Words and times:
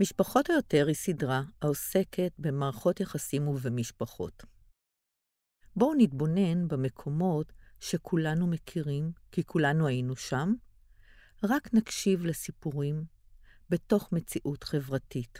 משפחות 0.00 0.50
או 0.50 0.54
יותר 0.54 0.84
היא 0.86 0.94
סדרה 0.94 1.42
העוסקת 1.62 2.32
במערכות 2.38 3.00
יחסים 3.00 3.48
ובמשפחות. 3.48 4.42
בואו 5.76 5.94
נתבונן 5.96 6.68
במקומות 6.68 7.52
שכולנו 7.80 8.46
מכירים, 8.46 9.12
כי 9.32 9.44
כולנו 9.44 9.86
היינו 9.86 10.16
שם, 10.16 10.52
רק 11.44 11.74
נקשיב 11.74 12.24
לסיפורים 12.24 13.04
בתוך 13.70 14.12
מציאות 14.12 14.64
חברתית. 14.64 15.38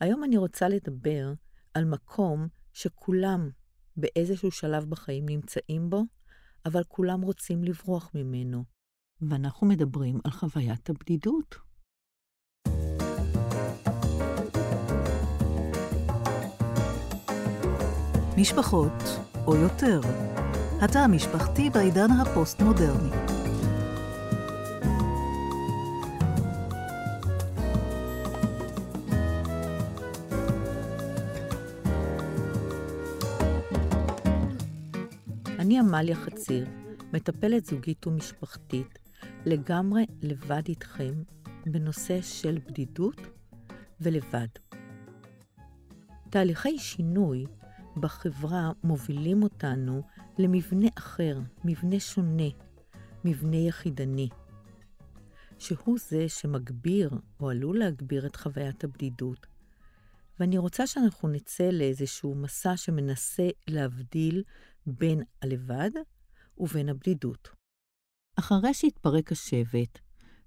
היום 0.00 0.24
אני 0.24 0.36
רוצה 0.36 0.68
לדבר 0.68 1.32
על 1.74 1.84
מקום 1.84 2.48
שכולם 2.72 3.50
באיזשהו 3.96 4.50
שלב 4.50 4.84
בחיים 4.84 5.26
נמצאים 5.28 5.90
בו, 5.90 6.02
אבל 6.66 6.82
כולם 6.88 7.20
רוצים 7.20 7.64
לברוח 7.64 8.10
ממנו. 8.14 8.64
ואנחנו 9.28 9.66
מדברים 9.66 10.20
על 10.24 10.30
חוויית 10.30 10.90
הבדידות. 10.90 11.56
משפחות, 18.36 19.02
או 19.46 19.56
יותר. 19.56 20.00
התא 20.80 20.98
המשפחתי 20.98 21.70
בעידן 21.70 22.10
הפוסט-מודרני. 22.10 23.10
אני 35.58 35.78
עמליה 35.78 36.16
חציר, 36.16 36.66
מטפלת 37.12 37.64
זוגית 37.66 38.06
ומשפחתית, 38.06 39.01
לגמרי 39.46 40.06
לבד 40.22 40.62
איתכם 40.68 41.22
בנושא 41.66 42.22
של 42.22 42.58
בדידות 42.66 43.20
ולבד. 44.00 44.46
תהליכי 46.30 46.78
שינוי 46.78 47.46
בחברה 47.96 48.72
מובילים 48.84 49.42
אותנו 49.42 50.02
למבנה 50.38 50.88
אחר, 50.98 51.38
מבנה 51.64 52.00
שונה, 52.00 52.48
מבנה 53.24 53.56
יחידני, 53.56 54.28
שהוא 55.58 55.98
זה 56.08 56.28
שמגביר 56.28 57.10
או 57.40 57.50
עלול 57.50 57.78
להגביר 57.78 58.26
את 58.26 58.36
חוויית 58.36 58.84
הבדידות. 58.84 59.46
ואני 60.40 60.58
רוצה 60.58 60.86
שאנחנו 60.86 61.28
נצא 61.28 61.68
לאיזשהו 61.72 62.34
מסע 62.34 62.76
שמנסה 62.76 63.48
להבדיל 63.68 64.42
בין 64.86 65.22
הלבד 65.42 65.90
ובין 66.58 66.88
הבדידות. 66.88 67.61
אחרי 68.36 68.74
שהתפרק 68.74 69.32
השבט 69.32 69.98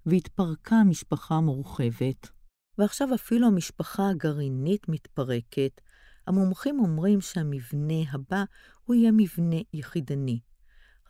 והתפרקה 0.05 0.75
המשפחה 0.75 1.35
המורחבת, 1.35 2.29
ועכשיו 2.77 3.13
אפילו 3.15 3.47
המשפחה 3.47 4.09
הגרעינית 4.09 4.89
מתפרקת, 4.89 5.81
המומחים 6.27 6.79
אומרים 6.79 7.21
שהמבנה 7.21 8.11
הבא 8.11 8.43
הוא 8.83 8.95
יהיה 8.95 9.11
מבנה 9.11 9.55
יחידני. 9.73 10.39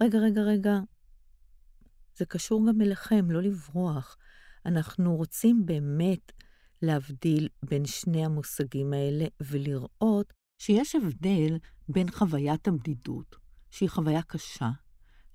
רגע, 0.01 0.19
רגע, 0.19 0.41
רגע, 0.41 0.79
זה 2.17 2.25
קשור 2.25 2.67
גם 2.67 2.81
אליכם, 2.81 3.31
לא 3.31 3.41
לברוח. 3.41 4.17
אנחנו 4.65 5.15
רוצים 5.15 5.65
באמת 5.65 6.31
להבדיל 6.81 7.49
בין 7.63 7.85
שני 7.85 8.25
המושגים 8.25 8.93
האלה 8.93 9.25
ולראות 9.39 10.33
שיש 10.57 10.95
הבדל 10.95 11.57
בין 11.89 12.11
חוויית 12.11 12.67
הבדידות, 12.67 13.35
שהיא 13.71 13.89
חוויה 13.89 14.21
קשה, 14.21 14.69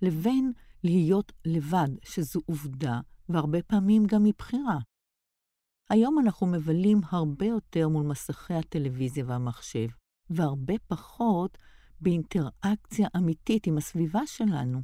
לבין 0.03 0.53
להיות 0.85 1.33
לבד, 1.45 1.89
שזו 2.05 2.41
עובדה, 2.47 3.01
והרבה 3.29 3.63
פעמים 3.63 4.07
גם 4.07 4.25
מבחירה. 4.25 4.79
היום 5.91 6.19
אנחנו 6.19 6.47
מבלים 6.47 7.01
הרבה 7.11 7.47
יותר 7.47 7.89
מול 7.89 8.07
מסכי 8.07 8.55
הטלוויזיה 8.55 9.25
והמחשב, 9.27 9.87
והרבה 10.31 10.75
פחות 10.87 11.59
באינטראקציה 12.01 13.09
אמיתית 13.17 13.67
עם 13.67 13.79
הסביבה 13.79 14.21
שלנו. 14.27 14.81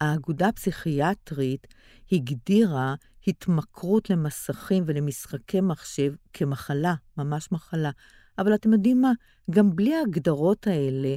האגודה 0.00 0.48
הפסיכיאטרית 0.48 1.66
הגדירה 2.12 2.94
התמכרות 3.26 4.10
למסכים 4.10 4.84
ולמשחקי 4.86 5.60
מחשב 5.60 6.12
כמחלה, 6.32 6.94
ממש 7.16 7.52
מחלה. 7.52 7.90
אבל 8.38 8.54
אתם 8.54 8.72
יודעים 8.72 9.00
מה? 9.00 9.12
גם 9.50 9.76
בלי 9.76 9.94
ההגדרות 9.94 10.66
האלה, 10.66 11.14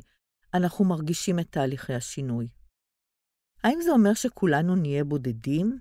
אנחנו 0.54 0.86
מרגישים 0.86 1.40
את 1.40 1.48
תהליכי 1.50 1.94
השינוי. 1.94 2.48
האם 3.68 3.82
זה 3.82 3.92
אומר 3.92 4.14
שכולנו 4.14 4.76
נהיה 4.76 5.04
בודדים? 5.04 5.80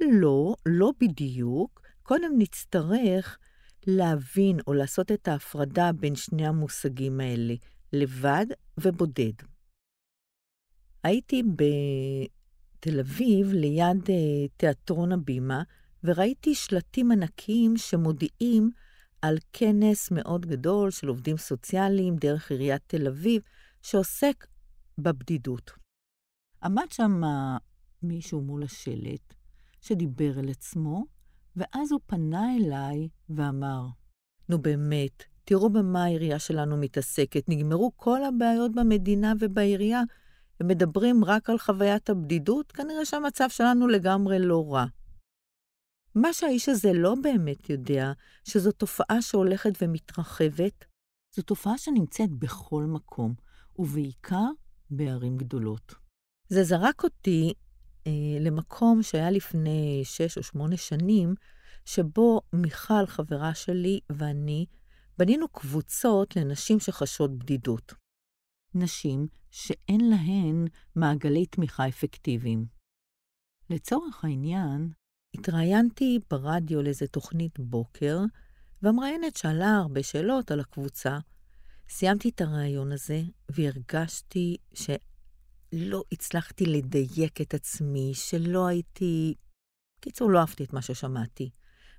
לא, 0.00 0.54
לא 0.66 0.92
בדיוק. 1.00 1.82
קודם 2.02 2.32
נצטרך 2.38 3.38
להבין 3.86 4.60
או 4.66 4.72
לעשות 4.72 5.12
את 5.12 5.28
ההפרדה 5.28 5.92
בין 5.92 6.14
שני 6.14 6.46
המושגים 6.46 7.20
האלה, 7.20 7.54
לבד 7.92 8.46
ובודד. 8.80 9.32
הייתי 11.04 11.42
בתל 11.42 13.00
אביב, 13.00 13.52
ליד 13.52 14.02
uh, 14.04 14.10
תיאטרון 14.56 15.12
הבימה, 15.12 15.62
וראיתי 16.04 16.54
שלטים 16.54 17.12
ענקיים 17.12 17.76
שמודיעים 17.76 18.70
על 19.22 19.38
כנס 19.52 20.10
מאוד 20.10 20.46
גדול 20.46 20.90
של 20.90 21.08
עובדים 21.08 21.36
סוציאליים 21.36 22.16
דרך 22.16 22.50
עיריית 22.50 22.82
תל 22.86 23.06
אביב, 23.06 23.42
שעוסק 23.82 24.46
בבדידות. 24.98 25.81
עמד 26.64 26.86
שם 26.90 27.20
מישהו 28.02 28.40
מול 28.40 28.62
השלט, 28.62 29.34
שדיבר 29.80 30.40
אל 30.40 30.48
עצמו, 30.48 31.04
ואז 31.56 31.92
הוא 31.92 32.00
פנה 32.06 32.56
אליי 32.56 33.08
ואמר, 33.30 33.86
נו 34.48 34.62
באמת, 34.62 35.22
תראו 35.44 35.70
במה 35.70 36.04
העירייה 36.04 36.38
שלנו 36.38 36.76
מתעסקת. 36.76 37.48
נגמרו 37.48 37.92
כל 37.96 38.24
הבעיות 38.24 38.74
במדינה 38.74 39.32
ובעירייה, 39.40 40.02
הם 40.60 40.68
מדברים 40.68 41.24
רק 41.24 41.50
על 41.50 41.58
חוויית 41.58 42.10
הבדידות, 42.10 42.72
כנראה 42.72 43.04
שהמצב 43.04 43.48
שלנו 43.48 43.88
לגמרי 43.88 44.38
לא 44.38 44.72
רע. 44.72 44.84
מה 46.14 46.32
שהאיש 46.32 46.68
הזה 46.68 46.92
לא 46.92 47.14
באמת 47.22 47.70
יודע, 47.70 48.12
שזו 48.44 48.72
תופעה 48.72 49.22
שהולכת 49.22 49.72
ומתרחבת, 49.82 50.84
זו 51.36 51.42
תופעה 51.42 51.78
שנמצאת 51.78 52.30
בכל 52.30 52.84
מקום, 52.84 53.34
ובעיקר 53.78 54.48
בערים 54.90 55.36
גדולות. 55.36 56.01
זה 56.52 56.64
זרק 56.64 57.04
אותי 57.04 57.54
אה, 58.06 58.12
למקום 58.40 59.02
שהיה 59.02 59.30
לפני 59.30 60.00
שש 60.04 60.38
או 60.38 60.42
שמונה 60.42 60.76
שנים, 60.76 61.34
שבו 61.84 62.40
מיכל, 62.52 63.06
חברה 63.06 63.54
שלי, 63.54 64.00
ואני 64.10 64.66
בנינו 65.18 65.48
קבוצות 65.48 66.36
לנשים 66.36 66.80
שחשות 66.80 67.38
בדידות. 67.38 67.94
נשים 68.74 69.26
שאין 69.50 70.10
להן 70.10 70.66
מעגלי 70.96 71.46
תמיכה 71.46 71.88
אפקטיביים. 71.88 72.66
לצורך 73.70 74.24
העניין, 74.24 74.92
התראיינתי 75.34 76.18
ברדיו 76.30 76.82
לאיזה 76.82 77.06
תוכנית 77.06 77.58
בוקר, 77.58 78.18
והמראיינת 78.82 79.36
שאלה 79.36 79.76
הרבה 79.76 80.02
שאלות 80.02 80.50
על 80.50 80.60
הקבוצה. 80.60 81.18
סיימתי 81.88 82.28
את 82.28 82.40
הראיון 82.40 82.92
הזה, 82.92 83.22
והרגשתי 83.48 84.56
שלא 85.72 86.04
הצלחתי 86.12 86.66
לדייק 86.66 87.40
את 87.40 87.54
עצמי, 87.54 88.10
שלא 88.14 88.66
הייתי... 88.66 89.34
קיצור, 90.00 90.30
לא 90.30 90.38
אהבתי 90.38 90.64
את 90.64 90.72
מה 90.72 90.82
ששמעתי. 90.82 91.50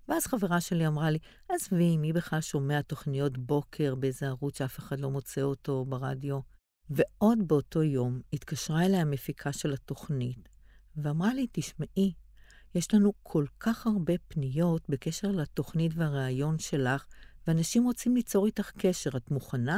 ואז 0.08 0.26
חברה 0.26 0.62
שלי 0.62 0.88
אמרה 0.88 1.12
לי, 1.12 1.20
עזבי, 1.50 1.98
מי 1.98 2.14
בכלל 2.14 2.42
שומע 2.42 2.82
תוכניות 2.82 3.38
בוקר 3.38 3.96
באיזה 3.96 4.28
ערוץ 4.28 4.58
שאף 4.58 4.80
אחד 4.80 5.00
לא 5.00 5.10
מוצא 5.10 5.42
אותו 5.42 5.86
ברדיו? 5.86 6.40
ועוד 6.90 7.48
באותו 7.48 7.84
יום 7.84 8.22
התקשרה 8.34 8.86
אליי 8.86 9.00
המפיקה 9.00 9.54
של 9.54 9.74
התוכנית, 9.74 10.50
ואמרה 10.96 11.34
לי, 11.34 11.48
תשמעי, 11.52 12.14
יש 12.76 12.94
לנו 12.94 13.14
כל 13.24 13.46
כך 13.60 13.88
הרבה 13.88 14.14
פניות 14.28 14.90
בקשר 14.90 15.32
לתוכנית 15.32 15.92
והראיון 15.96 16.60
שלך, 16.60 17.06
ואנשים 17.48 17.84
רוצים 17.84 18.16
ליצור 18.16 18.46
איתך 18.46 18.72
קשר. 18.78 19.10
את 19.18 19.32
מוכנה? 19.32 19.78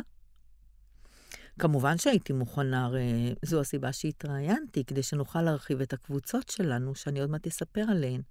כמובן 1.59 1.97
שהייתי 1.97 2.33
מוכנה, 2.33 2.85
הרי 2.85 3.35
זו 3.41 3.61
הסיבה 3.61 3.93
שהתראיינתי, 3.93 4.85
כדי 4.85 5.03
שנוכל 5.03 5.41
להרחיב 5.41 5.81
את 5.81 5.93
הקבוצות 5.93 6.49
שלנו, 6.49 6.95
שאני 6.95 7.19
עוד 7.19 7.29
מעט 7.29 7.47
אספר 7.47 7.85
עליהן. 7.89 8.21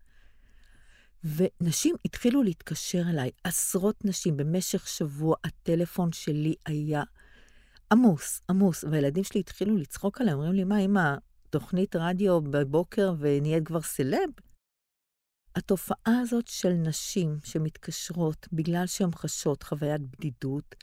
ונשים 1.25 1.97
התחילו 2.05 2.43
להתקשר 2.43 3.03
אליי, 3.11 3.31
עשרות 3.44 4.05
נשים. 4.05 4.37
במשך 4.37 4.88
שבוע 4.88 5.37
הטלפון 5.44 6.12
שלי 6.12 6.55
היה 6.67 7.03
עמוס, 7.93 8.41
עמוס, 8.50 8.85
והילדים 8.85 9.25
שלי 9.25 9.41
התחילו 9.41 9.76
לצחוק 9.76 10.21
עליהם, 10.21 10.37
אומרים 10.37 10.55
לי, 10.55 10.65
מה, 10.65 10.79
אמא, 10.79 11.15
תוכנית 11.50 11.97
רדיו 11.97 12.41
בבוקר 12.41 13.15
ונהיית 13.19 13.67
כבר 13.67 13.82
סלב? 13.82 14.31
התופעה 15.56 16.21
הזאת 16.21 16.49
של 16.49 16.73
נשים 16.73 17.37
שמתקשרות 17.44 18.49
בגלל 18.53 18.87
שהן 18.87 19.11
חשות 19.15 19.62
חוויית 19.62 20.00
בדידות, 20.00 20.75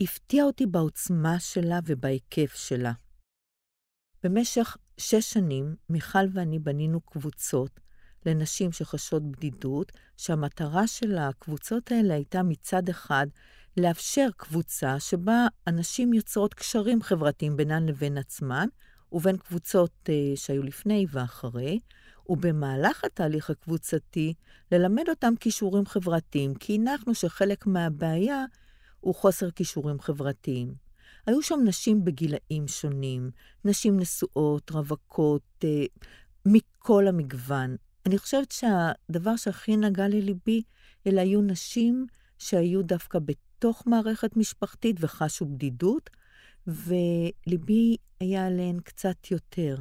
הפתיעה 0.00 0.46
אותי 0.46 0.66
בעוצמה 0.66 1.40
שלה 1.40 1.78
ובהיקף 1.86 2.54
שלה. 2.54 2.92
במשך 4.22 4.76
שש 4.98 5.32
שנים, 5.32 5.76
מיכל 5.90 6.18
ואני 6.32 6.58
בנינו 6.58 7.00
קבוצות 7.00 7.80
לנשים 8.26 8.72
שחשות 8.72 9.22
בדידות, 9.30 9.92
שהמטרה 10.16 10.86
של 10.86 11.18
הקבוצות 11.18 11.92
האלה 11.92 12.14
הייתה 12.14 12.42
מצד 12.42 12.88
אחד 12.88 13.26
לאפשר 13.76 14.28
קבוצה 14.36 15.00
שבה 15.00 15.46
הנשים 15.66 16.12
יוצרות 16.12 16.54
קשרים 16.54 17.02
חברתיים 17.02 17.56
בינן 17.56 17.86
לבין 17.86 18.18
עצמן, 18.18 18.68
ובין 19.12 19.36
קבוצות 19.36 19.92
uh, 20.04 20.10
שהיו 20.38 20.62
לפני 20.62 21.06
ואחרי, 21.10 21.78
ובמהלך 22.28 23.04
התהליך 23.04 23.50
הקבוצתי, 23.50 24.34
ללמד 24.72 25.08
אותם 25.08 25.34
כישורים 25.40 25.86
חברתיים, 25.86 26.54
כי 26.54 26.74
הנחנו 26.74 27.14
שחלק 27.14 27.66
מהבעיה 27.66 28.44
הוא 29.06 29.14
חוסר 29.14 29.50
כישורים 29.50 30.00
חברתיים. 30.00 30.74
היו 31.26 31.42
שם 31.42 31.60
נשים 31.64 32.04
בגילאים 32.04 32.68
שונים, 32.68 33.30
נשים 33.64 34.00
נשואות, 34.00 34.70
רווקות, 34.70 35.64
אה, 35.64 35.84
מכל 36.46 37.08
המגוון. 37.08 37.76
אני 38.06 38.18
חושבת 38.18 38.52
שהדבר 38.52 39.36
שהכי 39.36 39.76
נגע 39.76 40.08
לליבי, 40.08 40.62
אלה 41.06 41.20
היו 41.20 41.42
נשים 41.42 42.06
שהיו 42.38 42.82
דווקא 42.82 43.18
בתוך 43.18 43.82
מערכת 43.86 44.36
משפחתית 44.36 44.96
וחשו 45.00 45.46
בדידות, 45.46 46.10
וליבי 46.66 47.96
היה 48.20 48.46
עליהן 48.46 48.80
קצת 48.80 49.30
יותר. 49.30 49.76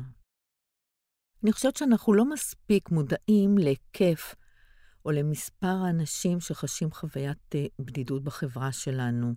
אני 1.44 1.52
חושבת 1.52 1.78
שאנחנו 1.78 2.14
לא 2.14 2.26
מספיק 2.26 2.90
מודעים 2.90 3.58
להיקף 3.58 4.36
או 5.06 5.12
למספר 5.12 5.68
האנשים 5.86 6.40
שחשים 6.40 6.92
חוויית 6.92 7.56
אה, 7.56 7.66
בדידות 7.80 8.24
בחברה 8.24 8.72
שלנו. 8.72 9.34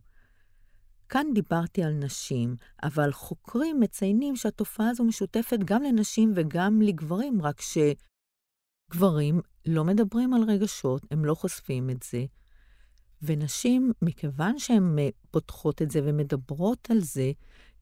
כאן 1.09 1.27
דיברתי 1.35 1.83
על 1.83 1.93
נשים, 1.93 2.57
אבל 2.83 3.13
חוקרים 3.13 3.81
מציינים 3.81 4.37
שהתופעה 4.37 4.89
הזו 4.89 5.05
משותפת 5.05 5.59
גם 5.65 5.83
לנשים 5.83 6.33
וגם 6.37 6.83
לגברים, 6.83 7.43
רק 7.43 7.61
שגברים 8.91 9.41
לא 9.67 9.85
מדברים 9.85 10.35
על 10.35 10.43
רגשות, 10.43 11.07
הם 11.11 11.25
לא 11.25 11.35
חושפים 11.35 11.91
את 11.91 12.03
זה. 12.03 12.25
ונשים, 13.23 13.93
מכיוון 14.03 14.59
שהן 14.59 14.99
אה, 14.99 15.09
פותחות 15.31 15.83
את 15.83 15.91
זה 15.91 16.01
ומדברות 16.05 16.91
על 16.91 17.01
זה, 17.01 17.33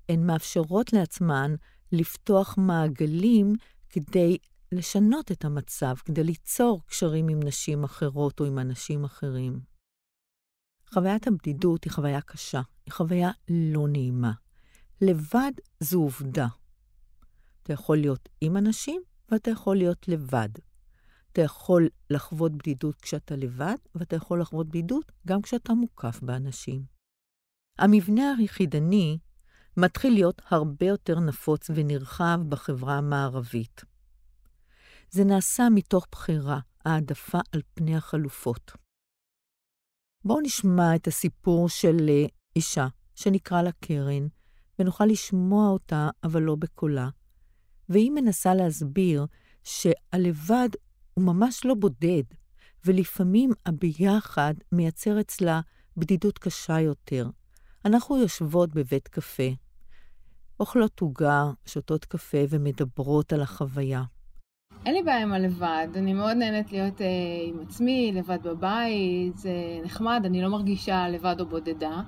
הן 0.08 0.26
מאפשרות 0.26 0.92
לעצמן 0.92 1.54
לפתוח 1.92 2.54
מעגלים 2.58 3.52
כדי 3.88 4.38
לשנות 4.72 5.32
את 5.32 5.44
המצב, 5.44 5.94
כדי 6.04 6.24
ליצור 6.24 6.82
קשרים 6.86 7.28
עם 7.28 7.40
נשים 7.42 7.84
אחרות 7.84 8.40
או 8.40 8.44
עם 8.44 8.58
אנשים 8.58 9.04
אחרים. 9.04 9.60
חוויית 10.94 11.26
הבדידות 11.26 11.84
היא 11.84 11.92
חוויה 11.92 12.20
קשה, 12.20 12.60
היא 12.86 12.92
חוויה 12.92 13.30
לא 13.50 13.88
נעימה. 13.88 14.32
לבד 15.00 15.52
זו 15.80 15.98
עובדה. 15.98 16.46
אתה 17.62 17.72
יכול 17.72 17.96
להיות 17.96 18.28
עם 18.40 18.56
אנשים 18.56 19.02
ואתה 19.28 19.50
יכול 19.50 19.76
להיות 19.76 20.08
לבד. 20.08 20.48
אתה 21.32 21.42
יכול 21.42 21.88
לחוות 22.10 22.52
בדידות 22.52 23.00
כשאתה 23.00 23.36
לבד, 23.36 23.76
ואתה 23.94 24.16
יכול 24.16 24.40
לחוות 24.40 24.68
בדידות 24.68 25.12
גם 25.26 25.42
כשאתה 25.42 25.74
מוקף 25.74 26.20
באנשים. 26.22 26.84
המבנה 27.78 28.34
היחידני 28.38 29.18
מתחיל 29.76 30.12
להיות 30.12 30.42
הרבה 30.50 30.86
יותר 30.86 31.20
נפוץ 31.20 31.70
ונרחב 31.74 32.40
בחברה 32.48 32.98
המערבית. 32.98 33.84
זה 35.10 35.24
נעשה 35.24 35.68
מתוך 35.74 36.06
בחירה, 36.12 36.60
העדפה 36.84 37.38
על 37.52 37.62
פני 37.74 37.96
החלופות. 37.96 38.72
בואו 40.24 40.40
נשמע 40.40 40.94
את 40.94 41.06
הסיפור 41.06 41.68
של 41.68 41.96
אה, 42.08 42.24
אישה 42.56 42.86
שנקרא 43.14 43.62
לה 43.62 43.72
קרן, 43.72 44.26
ונוכל 44.78 45.04
לשמוע 45.04 45.68
אותה, 45.68 46.08
אבל 46.24 46.42
לא 46.42 46.56
בקולה. 46.56 47.08
והיא 47.88 48.10
מנסה 48.10 48.54
להסביר 48.54 49.26
שהלבד 49.64 50.68
הוא 51.14 51.24
ממש 51.24 51.64
לא 51.64 51.74
בודד, 51.74 52.22
ולפעמים 52.84 53.50
הביחד 53.66 54.54
מייצר 54.72 55.20
אצלה 55.20 55.60
בדידות 55.96 56.38
קשה 56.38 56.80
יותר. 56.80 57.30
אנחנו 57.84 58.16
יושבות 58.16 58.74
בבית 58.74 59.08
קפה, 59.08 59.50
אוכלות 60.60 61.00
עוגה, 61.00 61.50
שותות 61.66 62.04
קפה 62.04 62.38
ומדברות 62.48 63.32
על 63.32 63.42
החוויה. 63.42 64.02
אין 64.86 64.94
לי 64.94 65.02
בעיה 65.02 65.22
עם 65.22 65.32
הלבד, 65.32 65.88
אני 65.94 66.14
מאוד 66.14 66.36
נהנית 66.36 66.72
להיות 66.72 67.00
אה, 67.00 67.06
עם 67.46 67.60
עצמי, 67.60 68.12
לבד 68.14 68.42
בבית, 68.42 69.36
זה 69.36 69.50
נחמד, 69.84 70.22
אני 70.24 70.42
לא 70.42 70.48
מרגישה 70.48 71.08
לבד 71.08 71.36
או 71.40 71.46
בודדה, 71.46 72.02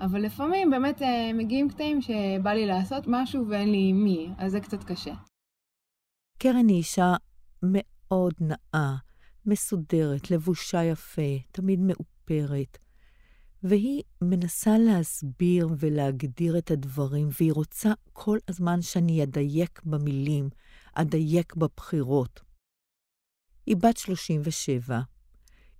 אבל 0.00 0.22
לפעמים 0.22 0.70
באמת 0.70 1.02
אה, 1.02 1.32
מגיעים 1.34 1.68
קטעים 1.68 2.02
שבא 2.02 2.50
לי 2.50 2.66
לעשות 2.66 3.04
משהו 3.06 3.48
ואין 3.48 3.70
לי 3.72 3.92
מי, 3.92 4.30
אז 4.38 4.52
זה 4.52 4.60
קצת 4.60 4.84
קשה. 4.84 5.14
קרן 6.38 6.68
היא 6.68 6.76
אישה 6.76 7.14
מאוד 7.62 8.34
נאה, 8.40 8.96
מסודרת, 9.46 10.30
לבושה 10.30 10.84
יפה, 10.84 11.36
תמיד 11.52 11.80
מאופרת. 11.80 12.78
והיא 13.62 14.02
מנסה 14.22 14.78
להסביר 14.78 15.68
ולהגדיר 15.78 16.58
את 16.58 16.70
הדברים, 16.70 17.28
והיא 17.40 17.52
רוצה 17.52 17.92
כל 18.12 18.38
הזמן 18.48 18.82
שאני 18.82 19.22
אדייק 19.22 19.80
במילים, 19.84 20.48
אדייק 21.00 21.54
בבחירות. 21.54 22.40
היא 23.66 23.76
בת 23.76 23.96
37, 23.96 25.00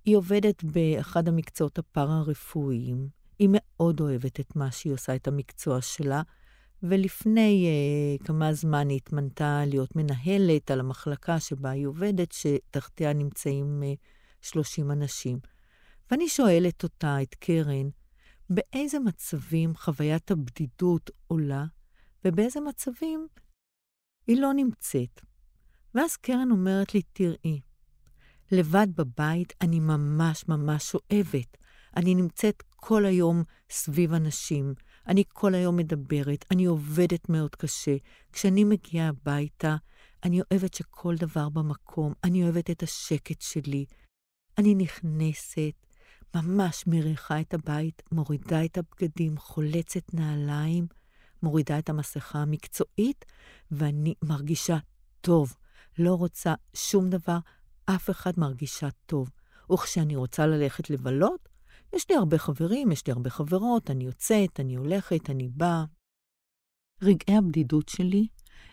היא 0.05 0.17
עובדת 0.17 0.63
באחד 0.63 1.27
המקצועות 1.27 1.79
הפארה-רפואיים, 1.79 3.07
היא 3.39 3.49
מאוד 3.51 3.99
אוהבת 3.99 4.39
את 4.39 4.55
מה 4.55 4.71
שהיא 4.71 4.93
עושה, 4.93 5.15
את 5.15 5.27
המקצוע 5.27 5.81
שלה, 5.81 6.21
ולפני 6.83 7.67
uh, 8.19 8.25
כמה 8.25 8.53
זמן 8.53 8.89
היא 8.89 8.97
התמנתה 8.97 9.61
להיות 9.65 9.95
מנהלת 9.95 10.71
על 10.71 10.79
המחלקה 10.79 11.39
שבה 11.39 11.69
היא 11.69 11.87
עובדת, 11.87 12.31
שתחתיה 12.31 13.13
נמצאים 13.13 13.83
uh, 13.83 14.47
30 14.47 14.91
אנשים. 14.91 15.39
ואני 16.11 16.29
שואלת 16.29 16.83
אותה, 16.83 17.21
את 17.21 17.35
קרן, 17.35 17.89
באיזה 18.49 18.99
מצבים 18.99 19.75
חוויית 19.75 20.31
הבדידות 20.31 21.09
עולה, 21.27 21.65
ובאיזה 22.25 22.59
מצבים 22.59 23.27
היא 24.27 24.41
לא 24.41 24.53
נמצאת. 24.53 25.21
ואז 25.95 26.15
קרן 26.15 26.51
אומרת 26.51 26.93
לי, 26.93 27.01
תראי, 27.13 27.61
לבד 28.51 28.87
בבית 28.95 29.53
אני 29.61 29.79
ממש 29.79 30.47
ממש 30.47 30.95
אוהבת. 30.95 31.57
אני 31.97 32.15
נמצאת 32.15 32.63
כל 32.75 33.05
היום 33.05 33.43
סביב 33.69 34.13
אנשים, 34.13 34.73
אני 35.07 35.23
כל 35.27 35.55
היום 35.55 35.77
מדברת, 35.77 36.45
אני 36.51 36.65
עובדת 36.65 37.29
מאוד 37.29 37.55
קשה. 37.55 37.95
כשאני 38.31 38.63
מגיעה 38.63 39.07
הביתה, 39.07 39.75
אני 40.23 40.41
אוהבת 40.41 40.73
שכל 40.73 41.15
דבר 41.15 41.49
במקום, 41.49 42.13
אני 42.23 42.43
אוהבת 42.43 42.69
את 42.69 42.83
השקט 42.83 43.41
שלי. 43.41 43.85
אני 44.57 44.75
נכנסת, 44.75 45.73
ממש 46.35 46.83
מריחה 46.87 47.41
את 47.41 47.53
הבית, 47.53 48.01
מורידה 48.11 48.65
את 48.65 48.77
הבגדים, 48.77 49.37
חולצת 49.37 50.13
נעליים, 50.13 50.87
מורידה 51.43 51.79
את 51.79 51.89
המסכה 51.89 52.39
המקצועית, 52.39 53.25
ואני 53.71 54.13
מרגישה 54.23 54.77
טוב. 55.21 55.55
לא 55.99 56.13
רוצה 56.13 56.53
שום 56.73 57.09
דבר, 57.09 57.37
אף 57.85 58.09
אחד 58.09 58.31
מרגישה 58.37 58.87
טוב. 59.05 59.29
וכשאני 59.73 60.15
רוצה 60.15 60.47
ללכת 60.47 60.89
לבלות, 60.89 61.49
יש 61.95 62.09
לי 62.09 62.15
הרבה 62.15 62.37
חברים, 62.37 62.91
יש 62.91 63.07
לי 63.07 63.13
הרבה 63.13 63.29
חברות, 63.29 63.91
אני 63.91 64.03
יוצאת, 64.03 64.59
אני 64.59 64.75
הולכת, 64.75 65.29
אני 65.29 65.47
באה. 65.47 65.85
רגעי 67.01 67.37
הבדידות 67.37 67.89
שלי 67.89 68.27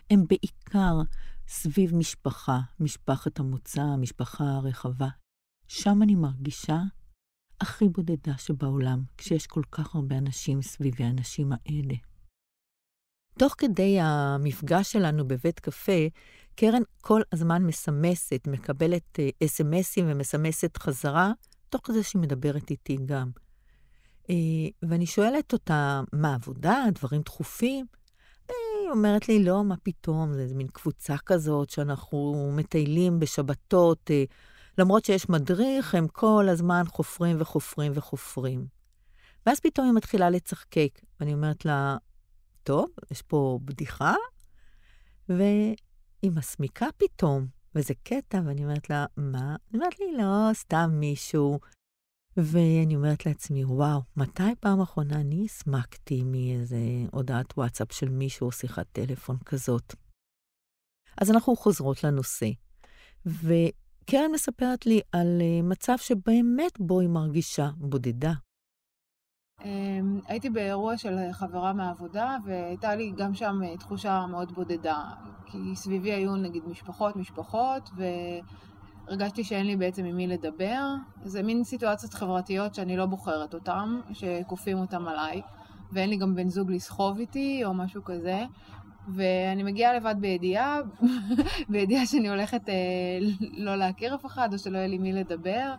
הם 0.09 0.23
בעיקר 0.27 0.95
סביב 1.47 1.95
משפחה, 1.95 2.59
משפחת 2.79 3.39
המוצא, 3.39 3.81
המשפחה 3.81 4.43
הרחבה. 4.43 5.09
שם 5.67 6.03
אני 6.03 6.15
מרגישה 6.15 6.77
הכי 7.61 7.89
בודדה 7.89 8.37
שבעולם, 8.37 9.03
כשיש 9.17 9.47
כל 9.47 9.63
כך 9.71 9.95
הרבה 9.95 10.17
אנשים 10.17 10.61
סביבי 10.61 11.03
האנשים 11.03 11.51
האלה. 11.51 11.95
תוך 13.39 13.55
כדי 13.57 13.97
המפגש 14.01 14.91
שלנו 14.91 15.27
בבית 15.27 15.59
קפה, 15.59 16.07
קרן 16.55 16.81
כל 17.01 17.21
הזמן 17.31 17.63
מסמסת, 17.63 18.47
מקבלת 18.47 19.19
אס.אם.אסים 19.43 20.07
אה, 20.07 20.11
ומסמסת 20.11 20.77
חזרה, 20.77 21.31
תוך 21.69 21.81
כדי 21.83 22.03
שהיא 22.03 22.21
מדברת 22.21 22.69
איתי 22.69 22.97
גם. 23.05 23.29
אה, 24.29 24.35
ואני 24.83 25.05
שואלת 25.05 25.53
אותה, 25.53 26.01
מה 26.13 26.33
עבודה, 26.33 26.83
דברים 26.93 27.21
דחופים? 27.21 27.85
היא 28.49 28.89
אומרת 28.91 29.29
לי, 29.29 29.43
לא, 29.43 29.63
מה 29.63 29.75
פתאום, 29.83 30.33
זה 30.33 30.55
מין 30.55 30.67
קבוצה 30.67 31.15
כזאת 31.25 31.69
שאנחנו 31.69 32.51
מטיילים 32.55 33.19
בשבתות, 33.19 34.11
אה, 34.11 34.23
למרות 34.77 35.05
שיש 35.05 35.29
מדריך, 35.29 35.95
הם 35.95 36.07
כל 36.07 36.45
הזמן 36.49 36.83
חופרים 36.87 37.37
וחופרים 37.39 37.91
וחופרים. 37.95 38.65
ואז 39.45 39.59
פתאום 39.59 39.85
היא 39.85 39.95
מתחילה 39.95 40.29
לצחקק, 40.29 40.99
ואני 41.19 41.33
אומרת 41.33 41.65
לה, 41.65 41.97
טוב, 42.69 42.89
יש 43.11 43.21
פה 43.21 43.59
בדיחה, 43.65 44.15
והיא 45.29 45.75
מסמיקה 46.23 46.85
פתאום, 46.97 47.47
וזה 47.75 47.93
קטע, 48.03 48.41
ואני 48.45 48.63
אומרת 48.63 48.89
לה, 48.89 49.05
מה? 49.17 49.55
היא 49.71 49.79
אומרת 49.79 49.99
לי, 49.99 50.17
לא, 50.17 50.53
סתם 50.53 50.89
מישהו. 50.93 51.59
ואני 52.37 52.95
אומרת 52.95 53.25
לעצמי, 53.25 53.65
וואו, 53.65 54.01
מתי 54.15 54.55
פעם 54.59 54.81
אחרונה 54.81 55.21
אני 55.21 55.45
הסמקתי 55.45 56.23
מאיזה 56.23 56.77
הודעת 57.11 57.57
וואטסאפ 57.57 57.91
של 57.91 58.09
מישהו 58.09 58.47
או 58.47 58.51
שיחת 58.51 58.85
טלפון 58.91 59.37
כזאת? 59.45 59.95
אז 61.21 61.31
אנחנו 61.31 61.55
חוזרות 61.55 62.03
לנושא, 62.03 62.49
ו... 63.25 63.53
קרן 64.05 64.31
מספרת 64.31 64.85
לי 64.85 65.01
על 65.11 65.41
אה, 65.41 65.61
מצב 65.63 65.95
שבאמת 65.97 66.79
בו 66.79 66.99
היא 66.99 67.09
מרגישה 67.09 67.69
בודדה. 67.77 68.33
אמ, 69.65 70.19
הייתי 70.27 70.49
באירוע 70.49 70.97
של 70.97 71.17
חברה 71.31 71.73
מהעבודה, 71.73 72.37
והייתה 72.45 72.95
לי 72.95 73.11
גם 73.17 73.33
שם 73.33 73.59
אה, 73.63 73.77
תחושה 73.77 74.25
מאוד 74.29 74.51
בודדה. 74.51 75.03
כי 75.45 75.57
סביבי 75.75 76.11
היו 76.11 76.35
נגיד 76.35 76.63
משפחות, 76.67 77.15
משפחות, 77.15 77.89
והרגשתי 79.07 79.43
שאין 79.43 79.65
לי 79.65 79.75
בעצם 79.75 80.05
עם 80.05 80.17
מי 80.17 80.27
לדבר. 80.27 80.93
זה 81.23 81.43
מין 81.43 81.63
סיטואציות 81.63 82.13
חברתיות 82.13 82.75
שאני 82.75 82.97
לא 82.97 83.05
בוחרת 83.05 83.53
אותן, 83.53 83.99
שכופים 84.13 84.77
אותן 84.77 85.07
עליי, 85.07 85.41
ואין 85.91 86.09
לי 86.09 86.17
גם 86.17 86.35
בן 86.35 86.49
זוג 86.49 86.71
לסחוב 86.71 87.19
איתי 87.19 87.65
או 87.65 87.73
משהו 87.73 88.03
כזה. 88.03 88.45
ואני 89.07 89.63
מגיעה 89.63 89.93
לבד 89.93 90.15
בידיעה, 90.19 90.79
בידיעה 91.69 92.05
שאני 92.05 92.29
הולכת 92.29 92.69
אה, 92.69 92.75
לא 93.39 93.75
להכיר 93.75 94.15
אף 94.15 94.25
אחד, 94.25 94.53
או 94.53 94.59
שלא 94.59 94.77
יהיה 94.77 94.87
לי 94.87 94.97
מי 94.97 95.13
לדבר. 95.13 95.73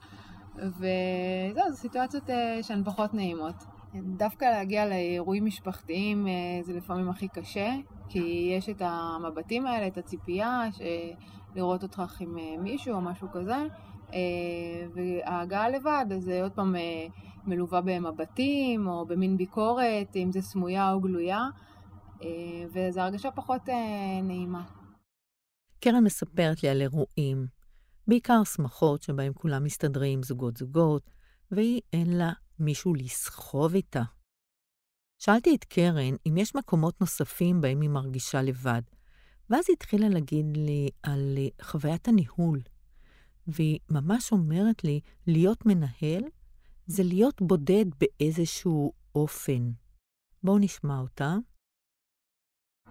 וזהו, 0.57 1.71
זה 1.71 1.76
סיטואציות 1.76 2.30
אה, 2.30 2.62
שהן 2.62 2.85
פחות 2.85 3.14
נעימות. 3.14 3.54
דווקא 3.95 4.45
להגיע 4.45 4.87
לאירועים 4.87 5.45
משפחתיים 5.45 6.26
אה, 6.26 6.33
זה 6.62 6.73
לפעמים 6.73 7.09
הכי 7.09 7.28
קשה, 7.28 7.71
כי 8.09 8.52
יש 8.59 8.69
את 8.69 8.83
המבטים 8.85 9.66
האלה, 9.66 9.87
את 9.87 9.99
הציפייה, 9.99 10.62
לראות 11.54 11.83
אותך 11.83 12.21
עם 12.21 12.38
אה, 12.38 12.57
מישהו 12.59 12.95
או 12.95 13.00
משהו 13.00 13.28
כזה, 13.33 13.66
וההגעה 14.95 15.69
לבד, 15.69 16.07
אז 16.16 16.28
עוד 16.28 16.52
פעם 16.52 16.75
מלווה 17.47 17.80
במבטים 17.80 18.88
או 18.88 19.07
במין 19.07 19.37
ביקורת, 19.37 20.16
אם 20.16 20.33
זה 20.33 20.40
סמויה 20.40 20.92
או 20.92 21.00
גלויה, 21.00 21.49
וזו 22.73 23.00
הרגשה 23.00 23.30
פחות 23.30 23.69
נעימה. 24.23 24.62
קרן 25.80 26.04
מספרת 26.04 26.62
לי 26.62 26.69
על 26.69 26.80
אירועים 26.80 27.47
בעיקר 28.11 28.45
שמחות 28.45 29.02
שבהם 29.02 29.33
כולם 29.33 29.64
מסתדרים 29.64 30.23
זוגות-זוגות, 30.23 31.11
והיא 31.50 31.81
אין 31.93 32.17
לה 32.17 32.33
מישהו 32.59 32.95
לסחוב 32.95 33.75
איתה. 33.75 34.02
שאלתי 35.19 35.55
את 35.55 35.64
קרן 35.64 36.14
אם 36.26 36.37
יש 36.37 36.55
מקומות 36.55 37.00
נוספים 37.00 37.61
בהם 37.61 37.81
היא 37.81 37.90
מרגישה 37.90 38.43
לבד, 38.43 38.83
ואז 39.50 39.64
היא 39.69 39.75
התחילה 39.75 40.09
להגיד 40.09 40.57
לי 40.57 40.88
על 41.02 41.38
חוויית 41.62 42.09
הניהול, 42.09 42.61
והיא 43.47 43.79
ממש 43.90 44.33
אומרת 44.33 44.85
לי, 44.85 45.00
להיות 45.26 45.67
מנהל 45.67 46.23
זה 46.87 47.02
להיות 47.02 47.43
בודד 47.43 47.85
באיזשהו 48.00 48.93
אופן. 49.14 49.71
בואו 50.43 50.59
נשמע 50.59 50.99
אותה. 50.99 51.37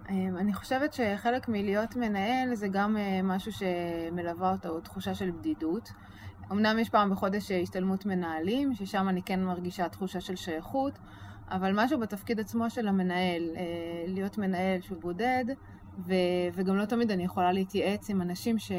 אמ, 0.10 0.38
אני 0.38 0.54
חושבת 0.54 0.94
שחלק 0.94 1.48
מלהיות 1.50 1.96
מנהל 1.96 2.56
זה 2.56 2.68
גם 2.68 2.98
אה, 2.98 3.22
משהו 3.24 3.51
שמלווה 3.51 4.51
אותו, 4.51 4.80
תחושה 4.82 5.16
של 5.16 5.32
בדידות. 5.32 5.89
אמנם 6.51 6.80
יש 6.80 6.89
פעם 6.89 7.10
בחודש 7.10 7.51
אה, 7.51 7.60
השתלמות 7.60 8.06
מנהלים, 8.06 8.75
ששם 8.75 9.10
אני 9.10 9.22
כן 9.22 9.44
מרגישה 9.44 9.89
תחושה 9.89 10.22
של 10.22 10.36
שייכות, 10.36 11.00
אבל 11.50 11.72
משהו 11.75 12.00
בתפקיד 12.00 12.39
עצמו 12.39 12.70
של 12.70 12.88
המנהל, 12.88 13.44
אה, 13.56 13.63
להיות 14.08 14.38
מנהל 14.38 14.82
שהוא 14.82 14.98
בודד, 15.01 15.46
ו- 16.08 16.50
וגם 16.54 16.75
לא 16.75 16.86
תמיד 16.86 17.12
אני 17.12 17.24
יכולה 17.24 17.51
להתייעץ 17.51 18.10
עם 18.10 18.22
אנשים 18.22 18.60
ש- 18.60 18.72